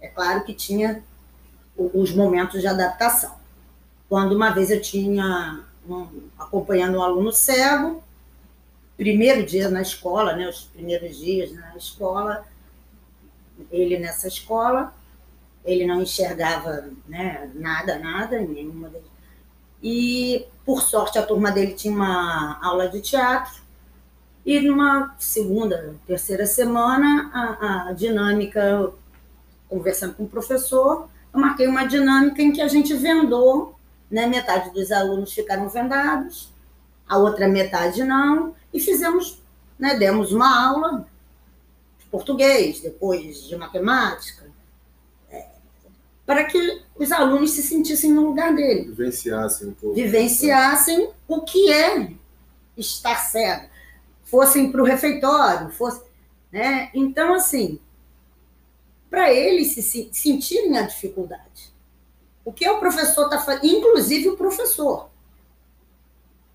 É 0.00 0.08
claro 0.08 0.42
que 0.44 0.54
tinha 0.54 1.04
os 1.76 2.12
momentos 2.12 2.60
de 2.60 2.66
adaptação. 2.66 3.38
Quando 4.08 4.34
uma 4.34 4.50
vez 4.50 4.70
eu 4.70 4.80
tinha 4.80 5.64
um, 5.88 6.28
acompanhando 6.38 6.98
um 6.98 7.02
aluno 7.02 7.32
cego, 7.32 8.02
primeiro 8.96 9.46
dia 9.46 9.68
na 9.68 9.80
escola, 9.80 10.34
né, 10.34 10.48
os 10.48 10.62
primeiros 10.62 11.16
dias 11.16 11.52
na 11.52 11.76
escola, 11.76 12.46
ele 13.70 13.98
nessa 13.98 14.26
escola, 14.26 14.94
ele 15.64 15.86
não 15.86 16.02
enxergava 16.02 16.90
né, 17.08 17.50
nada, 17.54 17.98
nada, 17.98 18.38
nenhuma. 18.40 18.90
E, 19.82 20.46
por 20.64 20.82
sorte, 20.82 21.18
a 21.18 21.22
turma 21.22 21.50
dele 21.50 21.74
tinha 21.74 21.94
uma 21.94 22.58
aula 22.62 22.88
de 22.88 23.00
teatro, 23.00 23.60
e 24.44 24.58
numa 24.60 25.14
segunda, 25.18 25.94
terceira 26.06 26.46
semana, 26.46 27.30
a, 27.32 27.88
a 27.88 27.92
dinâmica, 27.92 28.90
conversando 29.68 30.14
com 30.14 30.24
o 30.24 30.28
professor, 30.28 31.08
eu 31.32 31.40
marquei 31.40 31.66
uma 31.66 31.84
dinâmica 31.84 32.42
em 32.42 32.52
que 32.52 32.60
a 32.60 32.68
gente 32.68 32.94
vendou, 32.94 33.76
né, 34.10 34.26
metade 34.26 34.70
dos 34.70 34.90
alunos 34.90 35.32
ficaram 35.32 35.68
vendados, 35.68 36.50
a 37.08 37.18
outra 37.18 37.46
metade 37.46 38.02
não, 38.02 38.54
e 38.72 38.80
fizemos, 38.80 39.40
né, 39.78 39.94
demos 39.94 40.32
uma 40.32 40.68
aula 40.68 41.06
de 41.98 42.06
português, 42.06 42.80
depois 42.80 43.44
de 43.44 43.56
matemática, 43.56 44.49
para 46.30 46.44
que 46.44 46.82
os 46.94 47.10
alunos 47.10 47.50
se 47.50 47.60
sentissem 47.60 48.12
no 48.12 48.24
lugar 48.24 48.54
dele. 48.54 48.84
Vivenciassem 48.84 49.66
um 49.66 49.74
pouco. 49.74 49.96
Vivenciassem 49.96 51.10
o 51.26 51.40
que 51.40 51.72
é 51.72 52.12
estar 52.76 53.16
cego. 53.16 53.68
Fossem 54.22 54.70
para 54.70 54.80
o 54.80 54.84
refeitório, 54.84 55.72
fosse, 55.72 56.04
né? 56.52 56.88
Então, 56.94 57.34
assim, 57.34 57.80
para 59.10 59.32
eles 59.32 59.72
se 59.72 60.08
sentirem 60.12 60.78
a 60.78 60.82
dificuldade. 60.82 61.74
O 62.44 62.52
que 62.52 62.68
o 62.68 62.78
professor 62.78 63.24
está 63.24 63.40
fazendo, 63.40 63.66
inclusive 63.66 64.28
o 64.28 64.36
professor. 64.36 65.10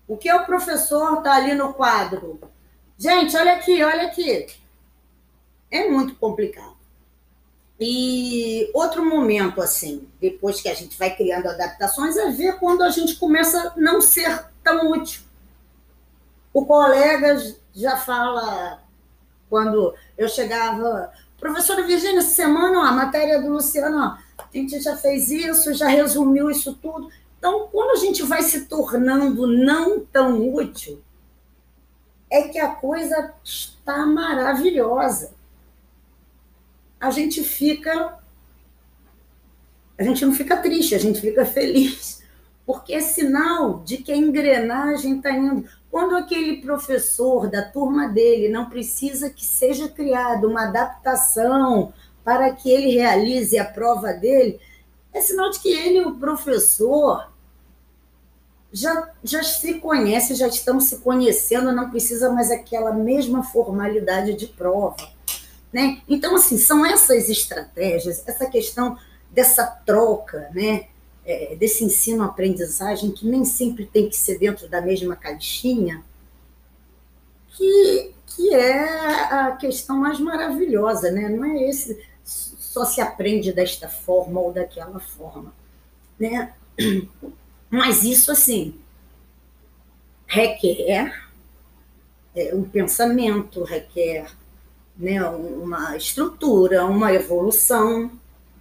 O 0.08 0.16
que 0.16 0.32
o 0.32 0.46
professor 0.46 1.18
está 1.18 1.34
ali 1.34 1.54
no 1.54 1.74
quadro? 1.74 2.40
Gente, 2.96 3.36
olha 3.36 3.52
aqui, 3.52 3.84
olha 3.84 4.06
aqui. 4.06 4.46
É 5.70 5.86
muito 5.86 6.14
complicado. 6.14 6.75
E 7.78 8.70
outro 8.72 9.04
momento, 9.04 9.60
assim, 9.60 10.08
depois 10.20 10.60
que 10.60 10.68
a 10.68 10.74
gente 10.74 10.98
vai 10.98 11.14
criando 11.14 11.48
adaptações, 11.48 12.16
é 12.16 12.30
ver 12.30 12.58
quando 12.58 12.82
a 12.82 12.90
gente 12.90 13.16
começa 13.16 13.68
a 13.68 13.72
não 13.76 14.00
ser 14.00 14.46
tão 14.64 14.90
útil. 14.90 15.22
O 16.54 16.64
colega 16.64 17.36
já 17.74 17.98
fala, 17.98 18.82
quando 19.50 19.94
eu 20.16 20.26
chegava, 20.26 21.12
Professora 21.38 21.82
Virginia, 21.82 22.20
essa 22.20 22.30
semana, 22.30 22.78
ó, 22.78 22.82
a 22.82 22.92
matéria 22.92 23.42
do 23.42 23.50
Luciano, 23.50 23.98
ó, 23.98 24.42
a 24.42 24.48
gente 24.50 24.80
já 24.80 24.96
fez 24.96 25.30
isso, 25.30 25.74
já 25.74 25.86
resumiu 25.86 26.50
isso 26.50 26.74
tudo. 26.80 27.10
Então, 27.38 27.68
quando 27.70 27.90
a 27.90 28.00
gente 28.00 28.22
vai 28.22 28.42
se 28.42 28.64
tornando 28.64 29.46
não 29.46 30.00
tão 30.00 30.52
útil, 30.54 31.02
é 32.30 32.48
que 32.48 32.58
a 32.58 32.74
coisa 32.74 33.34
está 33.44 34.06
maravilhosa. 34.06 35.35
A 37.00 37.10
gente 37.10 37.42
fica. 37.42 38.18
A 39.98 40.02
gente 40.02 40.24
não 40.24 40.34
fica 40.34 40.56
triste, 40.58 40.94
a 40.94 40.98
gente 40.98 41.20
fica 41.20 41.46
feliz, 41.46 42.22
porque 42.66 42.92
é 42.92 43.00
sinal 43.00 43.80
de 43.80 43.98
que 43.98 44.12
a 44.12 44.16
engrenagem 44.16 45.16
está 45.16 45.30
indo. 45.30 45.66
Quando 45.90 46.16
aquele 46.16 46.60
professor 46.60 47.48
da 47.48 47.62
turma 47.62 48.08
dele 48.08 48.50
não 48.50 48.68
precisa 48.68 49.30
que 49.30 49.44
seja 49.44 49.88
criada 49.88 50.46
uma 50.46 50.64
adaptação 50.64 51.94
para 52.22 52.52
que 52.52 52.70
ele 52.70 52.90
realize 52.90 53.58
a 53.58 53.64
prova 53.64 54.12
dele, 54.12 54.60
é 55.14 55.20
sinal 55.22 55.48
de 55.50 55.60
que 55.60 55.70
ele, 55.70 56.04
o 56.04 56.16
professor, 56.16 57.30
já, 58.70 59.10
já 59.24 59.42
se 59.42 59.74
conhece, 59.80 60.34
já 60.34 60.48
estão 60.48 60.78
se 60.78 60.98
conhecendo, 60.98 61.72
não 61.72 61.88
precisa 61.88 62.30
mais 62.30 62.50
aquela 62.50 62.92
mesma 62.92 63.42
formalidade 63.42 64.34
de 64.34 64.46
prova. 64.46 65.15
Né? 65.72 66.00
Então, 66.08 66.34
assim, 66.36 66.58
são 66.58 66.84
essas 66.84 67.28
estratégias, 67.28 68.22
essa 68.26 68.46
questão 68.46 68.98
dessa 69.30 69.66
troca, 69.66 70.50
né? 70.54 70.86
é, 71.26 71.56
desse 71.56 71.84
ensino-aprendizagem, 71.84 73.10
que 73.10 73.26
nem 73.26 73.44
sempre 73.44 73.84
tem 73.84 74.08
que 74.08 74.16
ser 74.16 74.38
dentro 74.38 74.68
da 74.68 74.80
mesma 74.80 75.16
caixinha, 75.16 76.02
que, 77.48 78.14
que 78.26 78.54
é 78.54 79.32
a 79.32 79.56
questão 79.56 79.96
mais 79.96 80.20
maravilhosa, 80.20 81.10
né? 81.10 81.28
Não 81.28 81.44
é 81.44 81.68
esse 81.68 82.00
só 82.22 82.84
se 82.84 83.00
aprende 83.00 83.52
desta 83.52 83.88
forma 83.88 84.38
ou 84.38 84.52
daquela 84.52 85.00
forma, 85.00 85.52
né? 86.18 86.54
Mas 87.70 88.04
isso, 88.04 88.30
assim, 88.30 88.78
requer 90.26 91.28
é, 92.34 92.54
um 92.54 92.62
pensamento, 92.62 93.64
requer 93.64 94.26
né, 94.96 95.22
uma 95.24 95.96
estrutura, 95.96 96.84
uma 96.84 97.12
evolução 97.12 98.10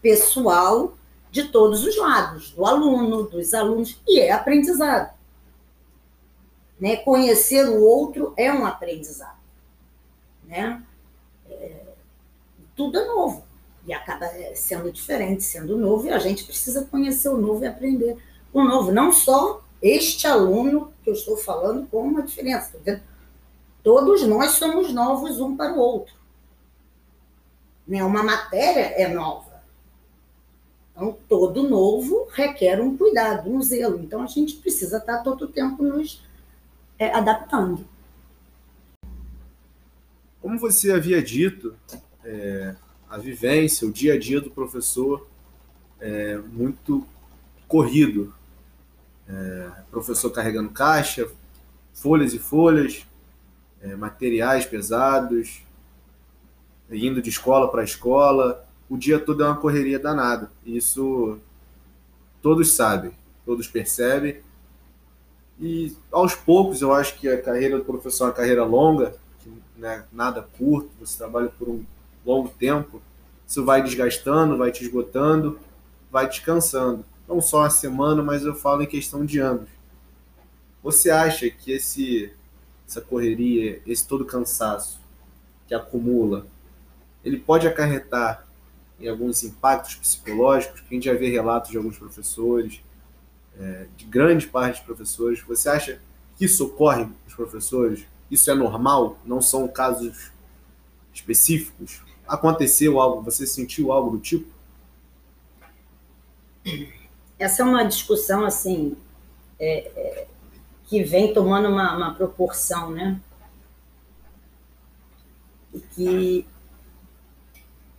pessoal 0.02 0.98
de 1.32 1.46
todos 1.46 1.84
os 1.86 1.98
lados, 1.98 2.52
do 2.52 2.66
aluno, 2.66 3.24
dos 3.24 3.54
alunos, 3.54 4.00
e 4.08 4.20
é 4.20 4.32
aprendizado. 4.32 5.14
Né? 6.80 6.98
Conhecer 6.98 7.68
o 7.68 7.82
outro 7.82 8.34
é 8.38 8.52
um 8.52 8.66
aprendizado. 8.66 9.38
Né? 10.46 10.82
É, 11.50 11.82
tudo 12.76 13.00
é 13.00 13.06
novo 13.06 13.44
e 13.86 13.94
acaba 13.94 14.26
é, 14.26 14.54
sendo 14.56 14.92
diferente, 14.92 15.44
sendo 15.44 15.78
novo, 15.78 16.08
e 16.08 16.12
a 16.12 16.20
gente 16.20 16.44
precisa 16.44 16.86
conhecer 16.86 17.30
o 17.30 17.38
novo 17.38 17.64
e 17.64 17.68
aprender 17.68 18.18
o 18.52 18.64
novo. 18.64 18.92
Não 18.92 19.12
só 19.12 19.64
este 19.82 20.26
aluno 20.26 20.94
que 21.04 21.10
eu 21.10 21.14
estou 21.14 21.38
falando 21.38 21.88
com 21.88 22.02
uma 22.02 22.24
diferença. 22.24 22.78
Tá 22.84 23.00
Todos 23.84 24.24
nós 24.24 24.52
somos 24.52 24.92
novos 24.92 25.40
um 25.40 25.56
para 25.56 25.74
o 25.74 25.78
outro. 25.78 26.16
Né? 27.88 28.04
Uma 28.04 28.24
matéria 28.24 28.94
é 28.96 29.08
nova 29.08 29.56
então, 30.96 31.18
todo 31.28 31.68
novo 31.68 32.26
requer 32.32 32.80
um 32.80 32.96
cuidado, 32.96 33.50
um 33.50 33.62
zelo. 33.62 34.00
Então, 34.00 34.22
a 34.22 34.28
gente 34.28 34.56
precisa 34.56 34.98
estar 34.98 35.18
todo 35.24 35.44
o 35.44 35.48
tempo 35.48 35.84
nos 35.84 36.24
é, 36.98 37.14
adaptando. 37.14 37.86
Como 40.42 40.58
você 40.58 40.94
havia 40.94 41.22
dito, 41.22 41.76
é, 42.24 42.76
a 43.10 43.18
vivência, 43.18 43.86
o 43.86 43.92
dia 43.92 44.14
a 44.14 44.20
dia 44.20 44.40
do 44.40 44.50
professor 44.50 45.28
é 46.00 46.38
muito 46.38 47.06
corrido. 47.68 48.34
É, 49.28 49.70
professor 49.92 50.30
carregando 50.30 50.70
caixa, 50.70 51.30
folhas 51.94 52.34
e 52.34 52.40
folhas, 52.40 53.06
é, 53.82 53.96
materiais 53.98 54.66
pesados, 54.66 55.62
indo 56.92 57.22
de 57.22 57.30
escola 57.30 57.70
para 57.70 57.84
escola, 57.84 58.66
o 58.90 58.98
dia 58.98 59.20
todo 59.20 59.44
é 59.44 59.48
uma 59.48 59.58
correria 59.58 60.00
danada. 60.00 60.52
Isso 60.66 61.40
todos 62.42 62.74
sabem, 62.74 63.12
todos 63.46 63.68
percebem. 63.68 64.42
E 65.60 65.96
aos 66.12 66.36
poucos 66.36 66.82
eu 66.82 66.94
acho 66.94 67.18
que 67.18 67.28
a 67.28 67.42
carreira 67.42 67.78
do 67.78 67.86
professor 67.86 68.26
é 68.26 68.28
uma 68.28 68.34
carreira 68.34 68.64
longa, 68.64 69.16
que 69.40 69.52
não 69.78 69.90
é 69.90 70.06
nada 70.12 70.48
curto, 70.58 70.90
você 71.00 71.18
trabalha 71.18 71.50
por 71.50 71.70
um 71.70 71.84
longo 72.26 72.50
tempo. 72.50 73.02
Isso 73.48 73.64
vai 73.64 73.82
desgastando, 73.82 74.58
vai 74.58 74.72
te 74.72 74.84
esgotando, 74.84 75.60
vai 76.12 76.28
descansando. 76.28 77.06
Não 77.28 77.42
só 77.42 77.64
a 77.64 77.70
semana, 77.70 78.22
mas 78.22 78.44
eu 78.44 78.54
falo 78.54 78.84
em 78.84 78.88
questão 78.88 79.26
de 79.26 79.40
anos. 79.40 79.70
Você 80.84 81.10
acha 81.10 81.50
que 81.50 81.72
esse 81.72 82.32
essa 82.88 83.02
correria, 83.02 83.82
esse 83.86 84.08
todo 84.08 84.26
cansaço 84.26 85.00
que 85.68 85.74
acumula, 85.74 86.46
ele 87.26 87.38
pode 87.38 87.68
acarretar 87.68 88.46
em 89.00 89.10
alguns 89.10 89.44
impactos 89.44 89.96
psicológicos, 89.96 90.80
que 90.82 90.88
a 90.90 90.94
gente 90.94 91.06
já 91.06 91.14
vê 91.14 91.30
relatos 91.30 91.72
de 91.72 91.78
alguns 91.78 91.98
professores, 91.98 92.82
é, 93.60 93.88
de 93.98 94.06
grande 94.06 94.48
parte 94.48 94.78
dos 94.78 94.86
professores. 94.86 95.42
Você 95.42 95.68
acha 95.68 96.00
que 96.38 96.46
isso 96.46 96.66
ocorre 96.66 97.08
os 97.28 97.34
professores? 97.34 98.06
isso 98.30 98.50
é 98.50 98.56
normal? 98.56 99.18
Não 99.26 99.42
são 99.42 99.68
casos 99.68 100.32
específicos? 101.14 102.02
Aconteceu 102.28 103.00
algo? 103.00 103.22
Você 103.24 103.46
sentiu 103.46 103.92
algo 103.92 104.12
do 104.12 104.20
tipo? 104.20 104.52
Essa 107.38 107.62
é 107.62 107.66
uma 107.66 107.84
discussão 107.84 108.44
assim 108.44 108.98
é, 109.60 109.92
é, 109.96 110.28
que 110.86 111.04
vem 111.04 111.34
tomando 111.34 111.70
uma, 111.70 111.96
uma 111.96 112.14
proporção, 112.16 112.92
né? 112.92 113.20
Que 115.92 116.48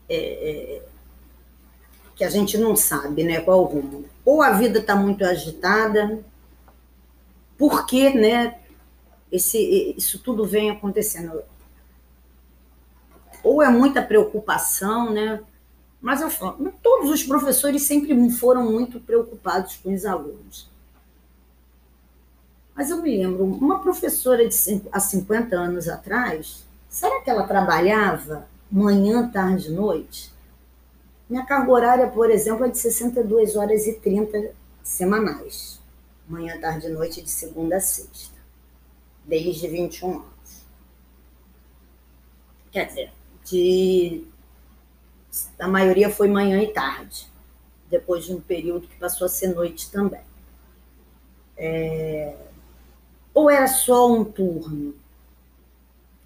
é, 0.08 0.16
é, 0.16 0.82
que 2.14 2.24
a 2.24 2.30
gente 2.30 2.56
não 2.56 2.74
sabe, 2.74 3.24
né? 3.24 3.40
Qual 3.40 3.60
o 3.60 3.66
rumo? 3.66 4.04
Ou 4.24 4.42
a 4.42 4.52
vida 4.52 4.78
está 4.78 4.96
muito 4.96 5.24
agitada, 5.24 6.18
porque, 7.58 8.10
né? 8.10 8.58
Esse, 9.30 9.94
isso 9.96 10.18
tudo 10.20 10.46
vem 10.46 10.70
acontecendo. 10.70 11.42
Ou 13.42 13.62
é 13.62 13.68
muita 13.68 14.00
preocupação, 14.00 15.12
né? 15.12 15.40
Mas 16.00 16.20
falo, 16.34 16.72
todos 16.82 17.10
os 17.10 17.22
professores 17.22 17.82
sempre 17.82 18.30
foram 18.30 18.70
muito 18.70 19.00
preocupados 19.00 19.76
com 19.76 19.92
os 19.92 20.06
alunos. 20.06 20.70
Mas 22.74 22.90
eu 22.90 23.00
me 23.02 23.16
lembro, 23.16 23.44
uma 23.44 23.80
professora 23.80 24.46
de 24.46 24.54
há 24.92 25.00
50 25.00 25.56
anos 25.56 25.88
atrás, 25.88 26.64
será 26.88 27.20
que 27.22 27.30
ela 27.30 27.46
trabalhava 27.46 28.46
manhã, 28.70 29.28
tarde, 29.30 29.70
noite? 29.70 30.32
Minha 31.28 31.44
carga 31.44 31.70
horária, 31.70 32.08
por 32.08 32.30
exemplo, 32.30 32.64
é 32.64 32.68
de 32.68 32.78
62 32.78 33.56
horas 33.56 33.86
e 33.86 33.94
30 33.94 34.52
semanais. 34.82 35.80
Manhã, 36.28 36.60
tarde 36.60 36.88
noite, 36.88 37.22
de 37.22 37.30
segunda 37.30 37.76
a 37.76 37.80
sexta. 37.80 38.36
Desde 39.24 39.66
21 39.66 40.10
anos. 40.10 40.66
Quer 42.70 42.86
dizer, 42.86 43.12
de 43.44 44.26
a 45.58 45.68
maioria 45.68 46.10
foi 46.10 46.28
manhã 46.28 46.62
e 46.62 46.72
tarde, 46.72 47.26
depois 47.90 48.24
de 48.24 48.32
um 48.32 48.40
período 48.40 48.86
que 48.86 48.96
passou 48.96 49.26
a 49.26 49.28
ser 49.28 49.48
noite 49.48 49.90
também. 49.90 50.22
É... 51.56 52.36
Ou 53.34 53.50
era 53.50 53.66
só 53.66 54.10
um 54.10 54.24
turno? 54.24 54.94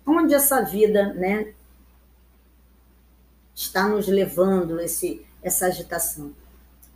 Onde 0.07 0.35
essa 0.35 0.63
vida 0.63 1.13
né, 1.15 1.55
está 3.61 3.89
nos 3.89 4.09
levando, 4.09 4.81
esse, 4.81 5.25
essa 5.43 5.67
agitação? 5.67 6.33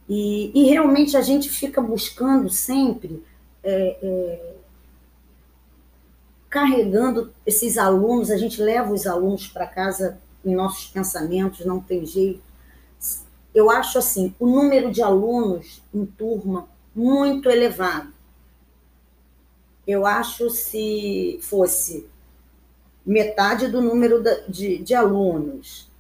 E, 0.09 0.51
e 0.55 0.69
realmente 0.71 1.17
a 1.17 1.23
gente 1.23 1.49
fica 1.49 1.81
buscando 1.81 2.51
sempre, 2.51 3.23
é, 3.63 3.99
é, 4.03 4.55
carregando 6.51 7.33
esses 7.47 7.79
alunos, 7.79 8.31
a 8.31 8.37
gente 8.37 8.61
leva 8.61 8.93
os 8.93 9.07
alunos 9.07 9.47
para 9.47 9.67
casa 9.67 10.19
em 10.45 10.55
nossos 10.55 10.87
pensamentos, 10.87 11.65
não 11.65 11.81
tem 11.81 12.05
jeito. 12.05 12.43
Eu 13.55 13.71
acho 13.71 13.99
assim, 13.99 14.35
o 14.39 14.47
número 14.47 14.91
de 14.91 15.03
alunos 15.03 15.83
em 15.93 16.05
turma 16.05 16.69
muito 16.95 17.49
elevado. 17.49 18.13
Eu 19.87 20.07
acho 20.07 20.51
se 20.51 21.39
fosse 21.43 22.07
metade 23.05 23.69
do 23.69 23.83
número 23.83 24.23
de, 24.49 24.79
de 24.79 24.95
alunos, 24.95 25.91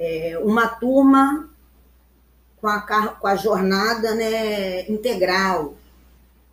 é, 0.00 0.38
uma 0.42 0.66
turma 0.66 1.50
com 2.58 2.66
a, 2.66 2.80
com 2.80 3.26
a 3.26 3.36
jornada 3.36 4.14
né, 4.14 4.90
integral, 4.90 5.74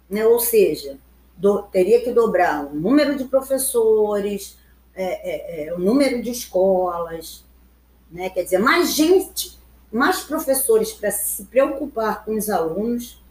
né? 0.10 0.26
ou 0.26 0.38
seja, 0.38 0.98
do, 1.38 1.64
teria 1.64 2.02
que 2.02 2.12
dobrar 2.12 2.66
o 2.66 2.76
número 2.76 3.16
de 3.16 3.24
professores, 3.24 4.58
é, 4.94 5.04
é, 5.06 5.68
é, 5.68 5.74
o 5.74 5.80
número 5.80 6.22
de 6.22 6.30
escolas, 6.30 7.46
né? 8.12 8.30
quer 8.30 8.44
dizer, 8.44 8.60
mais 8.60 8.94
gente, 8.94 9.58
mais 9.90 10.20
professores 10.24 10.92
para 10.92 11.10
se 11.10 11.46
preocupar 11.46 12.26
com 12.26 12.36
os 12.36 12.50
alunos 12.50 13.24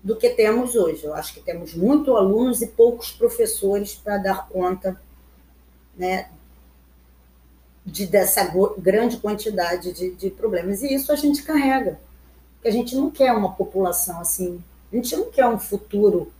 do 0.00 0.14
que 0.14 0.30
temos 0.30 0.76
hoje. 0.76 1.04
Eu 1.04 1.14
acho 1.14 1.34
que 1.34 1.40
temos 1.40 1.74
muitos 1.74 2.14
alunos 2.14 2.62
e 2.62 2.68
poucos 2.68 3.10
professores 3.10 3.96
para 3.96 4.18
dar 4.18 4.48
conta 4.48 5.00
né, 5.96 6.30
de, 7.88 8.06
dessa 8.06 8.52
grande 8.78 9.16
quantidade 9.16 9.92
de, 9.92 10.10
de 10.12 10.30
problemas. 10.30 10.82
E 10.82 10.94
isso 10.94 11.10
a 11.10 11.16
gente 11.16 11.42
carrega, 11.42 11.98
porque 12.54 12.68
a 12.68 12.72
gente 12.72 12.94
não 12.94 13.10
quer 13.10 13.32
uma 13.32 13.52
população 13.52 14.20
assim, 14.20 14.62
a 14.92 14.96
gente 14.96 15.16
não 15.16 15.30
quer 15.30 15.46
um 15.46 15.58
futuro 15.58 16.32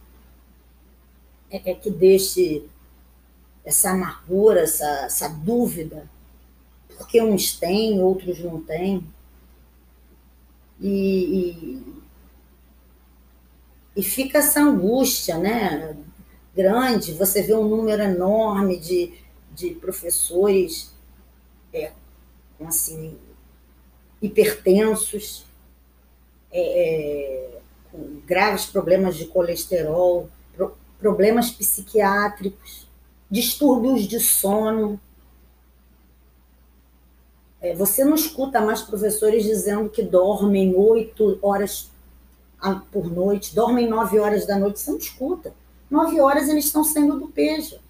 é, 1.51 1.71
é 1.71 1.75
que 1.75 1.91
deixe 1.91 2.65
essa 3.65 3.91
amargura, 3.91 4.61
essa, 4.61 4.87
essa 5.05 5.29
dúvida, 5.29 6.09
porque 6.97 7.23
uns 7.23 7.59
têm, 7.59 8.01
outros 8.03 8.39
não 8.41 8.61
têm. 8.61 9.07
E, 10.81 11.83
e, 11.85 12.01
e, 13.97 14.03
fica 14.03 14.39
essa 14.39 14.61
angústia, 14.61 15.37
né? 15.37 15.97
Grande, 16.55 17.13
você 17.13 17.43
vê 17.43 17.55
um 17.55 17.69
número 17.69 18.03
enorme 18.03 18.79
de, 18.79 19.13
de 19.55 19.71
professores 19.71 20.93
é, 21.73 21.93
assim, 22.65 23.19
hipertensos, 24.21 25.45
é, 26.51 26.61
é, 26.61 27.61
com 27.91 28.21
graves 28.27 28.67
problemas 28.67 29.17
de 29.17 29.27
colesterol, 29.27 30.29
pro, 30.55 30.77
problemas 30.99 31.51
psiquiátricos 31.51 32.89
distúrbios 33.31 34.07
de 34.07 34.21
sono. 34.21 35.01
É, 37.61 37.75
você 37.75 38.05
não 38.05 38.15
escuta 38.15 38.61
mais 38.61 38.83
professores 38.83 39.45
dizendo 39.45 39.91
que 39.91 40.03
dormem 40.03 40.75
oito 40.77 41.39
horas 41.43 41.91
por 42.91 43.11
noite, 43.11 43.55
dormem 43.55 43.89
nove 43.89 44.19
horas 44.19 44.47
da 44.47 44.59
noite, 44.59 44.81
você 44.81 44.91
não 44.91 44.99
escuta. 44.99 45.55
Nove 45.91 46.21
horas 46.21 46.49
eles 46.49 46.67
estão 46.67 46.85
saindo 46.85 47.19
do 47.19 47.29
peja. 47.29 47.81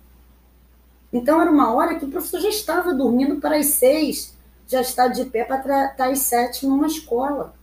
Então 1.12 1.40
era 1.40 1.51
uma 1.51 1.73
hora 1.73 1.99
que 1.99 2.05
o 2.05 2.11
professor 2.11 2.40
já 2.40 2.49
estava 2.49 2.92
dormindo 2.94 3.37
para 3.37 3.57
as 3.57 3.66
seis, 3.66 4.37
já 4.66 4.81
está 4.81 5.09
de 5.09 5.25
pé 5.25 5.44
para 5.44 5.87
estar 5.87 6.11
às 6.11 6.18
sete 6.21 6.66
numa 6.66 6.87
escola. 6.87 7.55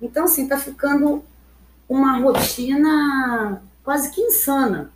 Então, 0.00 0.24
assim, 0.24 0.44
está 0.44 0.56
ficando 0.56 1.24
uma 1.88 2.18
rotina 2.18 3.60
quase 3.82 4.10
que 4.12 4.20
insana 4.20 4.92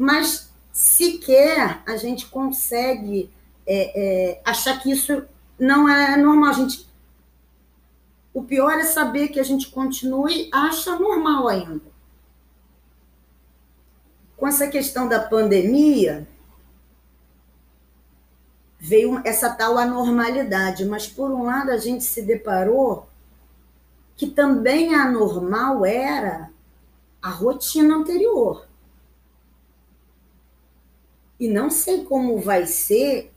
mas 0.00 0.50
sequer 0.72 1.82
a 1.86 1.94
gente 1.98 2.26
consegue 2.28 3.30
é, 3.66 4.30
é, 4.30 4.42
achar 4.42 4.80
que 4.80 4.90
isso 4.90 5.24
não 5.58 5.86
é 5.86 6.16
normal. 6.16 6.48
A 6.48 6.54
gente, 6.54 6.88
o 8.32 8.42
pior 8.42 8.72
é 8.78 8.84
saber 8.84 9.28
que 9.28 9.38
a 9.38 9.42
gente 9.42 9.68
continue 9.68 10.48
acha 10.50 10.98
normal 10.98 11.48
ainda. 11.48 11.82
Com 14.40 14.48
essa 14.48 14.68
questão 14.68 15.06
da 15.06 15.20
pandemia, 15.20 16.26
veio 18.78 19.20
essa 19.22 19.50
tal 19.50 19.76
anormalidade, 19.76 20.86
mas 20.86 21.06
por 21.06 21.30
um 21.30 21.44
lado 21.44 21.70
a 21.70 21.76
gente 21.76 22.02
se 22.02 22.22
deparou 22.22 23.06
que 24.16 24.30
também 24.30 24.94
anormal 24.94 25.84
era 25.84 26.50
a 27.20 27.28
rotina 27.28 27.96
anterior. 27.96 28.66
E 31.38 31.46
não 31.46 31.68
sei 31.68 32.04
como 32.04 32.38
vai 32.38 32.66
ser 32.66 33.30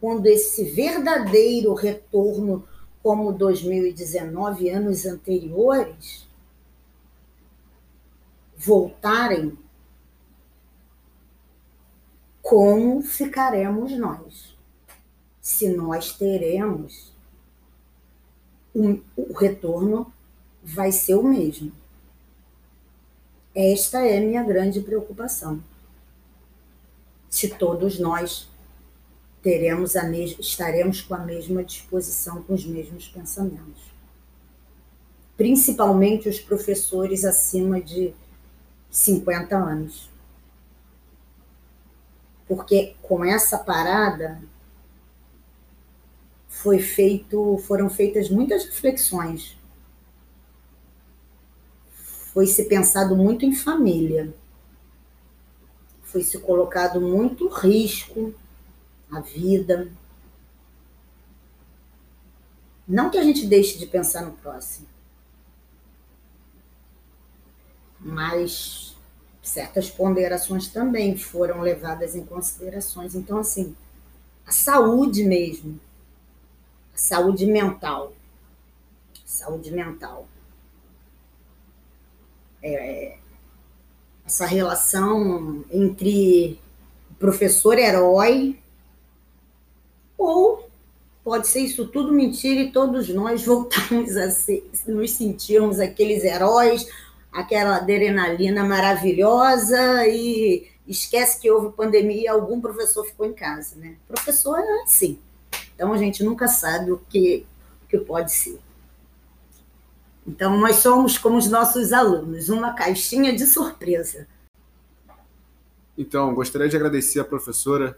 quando 0.00 0.26
esse 0.26 0.62
verdadeiro 0.62 1.74
retorno, 1.74 2.68
como 3.02 3.32
2019, 3.32 4.70
anos 4.70 5.06
anteriores, 5.06 6.28
voltarem, 8.56 9.58
como 12.44 13.02
ficaremos 13.02 13.90
nós? 13.98 14.54
Se 15.40 15.68
nós 15.68 16.12
teremos, 16.12 17.12
o, 18.72 19.00
o 19.16 19.32
retorno 19.32 20.12
vai 20.62 20.92
ser 20.92 21.16
o 21.16 21.24
mesmo. 21.24 21.72
Esta 23.52 24.06
é 24.06 24.20
minha 24.20 24.44
grande 24.44 24.80
preocupação 24.80 25.60
se 27.34 27.48
todos 27.48 27.98
nós 27.98 28.48
teremos 29.42 29.96
a 29.96 30.04
mesma, 30.04 30.40
estaremos 30.40 31.02
com 31.02 31.16
a 31.16 31.18
mesma 31.18 31.64
disposição, 31.64 32.40
com 32.44 32.54
os 32.54 32.64
mesmos 32.64 33.08
pensamentos. 33.08 33.92
Principalmente 35.36 36.28
os 36.28 36.38
professores 36.38 37.24
acima 37.24 37.80
de 37.80 38.14
50 38.88 39.56
anos. 39.56 40.08
Porque 42.46 42.94
com 43.02 43.24
essa 43.24 43.58
parada 43.58 44.40
foi 46.48 46.78
feito, 46.78 47.58
foram 47.58 47.90
feitas 47.90 48.28
muitas 48.30 48.64
reflexões. 48.64 49.56
foi 52.34 52.48
se 52.48 52.64
pensado 52.64 53.14
muito 53.14 53.46
em 53.46 53.54
família, 53.54 54.34
foi 56.02 56.24
se 56.24 56.36
colocado 56.40 57.00
muito 57.00 57.46
risco 57.48 58.34
a 59.08 59.20
vida. 59.20 59.88
Não 62.88 63.08
que 63.08 63.18
a 63.18 63.22
gente 63.22 63.46
deixe 63.46 63.78
de 63.78 63.86
pensar 63.86 64.22
no 64.22 64.32
próximo, 64.32 64.88
mas 68.00 68.93
certas 69.44 69.90
ponderações 69.90 70.68
também 70.68 71.16
foram 71.16 71.60
levadas 71.60 72.16
em 72.16 72.24
considerações. 72.24 73.14
Então, 73.14 73.38
assim, 73.38 73.76
a 74.46 74.50
saúde 74.50 75.22
mesmo, 75.22 75.78
a 76.94 76.98
saúde 76.98 77.46
mental, 77.46 78.12
saúde 79.24 79.70
mental. 79.70 80.26
É, 82.62 83.18
essa 84.24 84.46
relação 84.46 85.64
entre 85.70 86.58
o 87.10 87.14
professor 87.14 87.78
herói 87.78 88.58
ou 90.16 90.70
pode 91.22 91.46
ser 91.48 91.60
isso 91.60 91.86
tudo 91.88 92.12
mentira 92.12 92.60
e 92.60 92.72
todos 92.72 93.08
nós 93.08 93.44
voltamos 93.44 94.16
a 94.16 94.30
ser, 94.30 94.70
nos 94.86 95.10
sentirmos 95.10 95.80
aqueles 95.80 96.24
heróis, 96.24 96.86
aquela 97.34 97.76
adrenalina 97.76 98.64
maravilhosa 98.64 100.06
e 100.06 100.70
esquece 100.86 101.40
que 101.40 101.50
houve 101.50 101.74
pandemia 101.76 102.22
e 102.22 102.28
algum 102.28 102.60
professor 102.60 103.04
ficou 103.04 103.26
em 103.26 103.32
casa, 103.32 103.76
né? 103.76 103.96
Professor 104.06 104.58
é 104.58 104.82
assim. 104.82 105.18
Então 105.74 105.92
a 105.92 105.98
gente 105.98 106.22
nunca 106.22 106.46
sabe 106.46 106.92
o 106.92 106.98
que, 107.08 107.44
o 107.82 107.88
que 107.88 107.98
pode 107.98 108.32
ser. 108.32 108.60
Então 110.24 110.56
nós 110.56 110.76
somos 110.76 111.18
como 111.18 111.36
os 111.36 111.50
nossos 111.50 111.92
alunos, 111.92 112.48
uma 112.48 112.72
caixinha 112.72 113.34
de 113.34 113.46
surpresa. 113.46 114.28
Então, 115.96 116.34
gostaria 116.34 116.68
de 116.68 116.76
agradecer 116.76 117.20
a 117.20 117.24
professora 117.24 117.96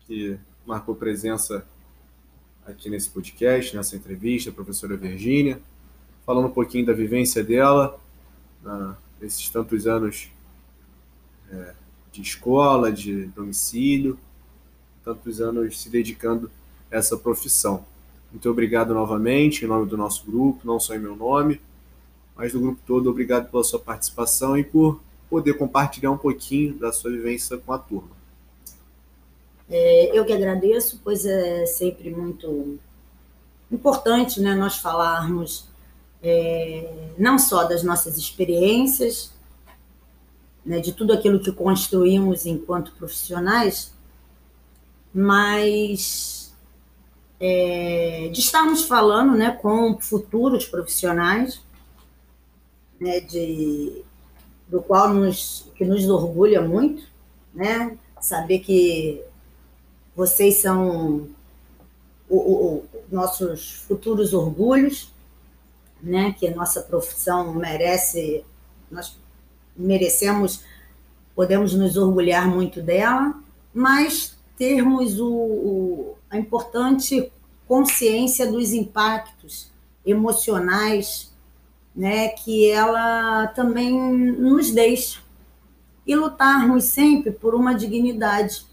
que 0.00 0.38
marcou 0.64 0.96
presença 0.96 1.64
aqui 2.66 2.90
nesse 2.90 3.08
podcast, 3.08 3.76
nessa 3.76 3.94
entrevista, 3.94 4.50
a 4.50 4.52
professora 4.52 4.96
Virgínia, 4.96 5.60
falando 6.24 6.48
um 6.48 6.52
pouquinho 6.52 6.86
da 6.86 6.92
vivência 6.92 7.44
dela, 7.44 8.00
nesses 9.20 9.48
tantos 9.48 9.86
anos 9.86 10.30
é, 11.50 11.74
de 12.12 12.22
escola, 12.22 12.92
de 12.92 13.26
domicílio, 13.26 14.18
tantos 15.04 15.40
anos 15.40 15.80
se 15.80 15.88
dedicando 15.88 16.50
a 16.90 16.96
essa 16.96 17.16
profissão. 17.16 17.84
Muito 18.30 18.50
obrigado 18.50 18.92
novamente, 18.92 19.64
em 19.64 19.68
nome 19.68 19.86
do 19.86 19.96
nosso 19.96 20.26
grupo, 20.26 20.66
não 20.66 20.80
só 20.80 20.94
em 20.94 20.98
meu 20.98 21.16
nome, 21.16 21.60
mas 22.36 22.52
do 22.52 22.60
grupo 22.60 22.80
todo. 22.86 23.08
Obrigado 23.08 23.50
pela 23.50 23.64
sua 23.64 23.78
participação 23.78 24.58
e 24.58 24.64
por 24.64 25.00
poder 25.30 25.54
compartilhar 25.54 26.10
um 26.10 26.18
pouquinho 26.18 26.74
da 26.74 26.92
sua 26.92 27.10
vivência 27.10 27.56
com 27.58 27.72
a 27.72 27.78
turma. 27.78 28.16
É, 29.68 30.16
eu 30.16 30.24
que 30.24 30.32
agradeço, 30.32 31.00
pois 31.02 31.24
é 31.24 31.66
sempre 31.66 32.10
muito 32.10 32.78
importante 33.70 34.40
né, 34.40 34.54
nós 34.54 34.76
falarmos 34.76 35.68
é, 36.22 37.10
não 37.18 37.38
só 37.38 37.64
das 37.64 37.82
nossas 37.82 38.16
experiências, 38.16 39.32
né, 40.64 40.80
de 40.80 40.92
tudo 40.92 41.12
aquilo 41.12 41.40
que 41.40 41.52
construímos 41.52 42.44
enquanto 42.44 42.92
profissionais, 42.92 43.92
mas 45.14 46.52
é, 47.38 48.28
de 48.32 48.40
estarmos 48.40 48.84
falando 48.84 49.36
né, 49.36 49.52
com 49.52 49.98
futuros 50.00 50.66
profissionais, 50.66 51.60
né, 53.00 53.20
de, 53.20 54.02
do 54.68 54.82
qual 54.82 55.12
nos, 55.12 55.70
que 55.76 55.84
nos 55.84 56.08
orgulha 56.08 56.60
muito, 56.60 57.04
né, 57.54 57.96
saber 58.20 58.58
que 58.60 59.22
vocês 60.14 60.56
são 60.56 61.28
o, 62.28 62.36
o, 62.36 62.74
o, 62.76 62.84
nossos 63.10 63.72
futuros 63.86 64.32
orgulhos, 64.32 65.12
né, 66.02 66.34
que 66.38 66.46
a 66.46 66.54
nossa 66.54 66.80
profissão 66.82 67.54
merece, 67.54 68.44
nós 68.90 69.18
merecemos, 69.76 70.62
podemos 71.34 71.74
nos 71.74 71.96
orgulhar 71.96 72.48
muito 72.48 72.82
dela, 72.82 73.34
mas 73.72 74.36
termos 74.56 75.18
o, 75.20 75.28
o, 75.28 76.18
a 76.30 76.38
importante 76.38 77.30
consciência 77.66 78.50
dos 78.50 78.72
impactos 78.72 79.70
emocionais 80.04 81.34
né, 81.96 82.28
que 82.28 82.70
ela 82.70 83.48
também 83.48 83.92
nos 83.92 84.70
deixa. 84.70 85.20
E 86.06 86.14
lutarmos 86.14 86.84
sempre 86.84 87.32
por 87.32 87.54
uma 87.54 87.74
dignidade 87.74 88.64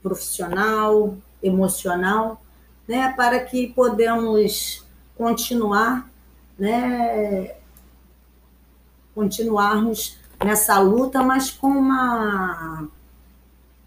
profissional, 0.00 1.16
emocional, 1.42 2.42
né, 2.88 3.12
para 3.14 3.40
que 3.40 3.66
podemos 3.66 4.86
continuar 5.20 6.10
né, 6.58 7.56
continuarmos 9.14 10.18
nessa 10.42 10.78
luta, 10.78 11.22
mas 11.22 11.50
com 11.50 11.68
uma 11.68 12.88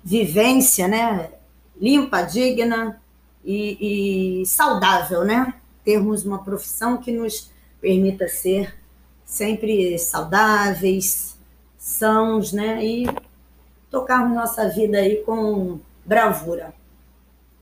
vivência, 0.04 0.88
né, 0.88 1.32
limpa, 1.76 2.22
digna 2.22 3.02
e, 3.44 4.42
e 4.42 4.46
saudável, 4.46 5.24
né? 5.26 5.56
Termos 5.84 6.24
uma 6.24 6.44
profissão 6.44 6.98
que 6.98 7.12
nos 7.12 7.52
permita 7.82 8.28
ser 8.28 8.76
sempre 9.26 9.98
saudáveis, 9.98 11.36
sãos, 11.80 12.54
né? 12.54 12.86
E 12.86 13.08
tocarmos 13.90 14.36
nossa 14.36 14.70
vida 14.70 15.00
aí 15.00 15.24
com 15.24 15.80
bravura. 16.06 16.76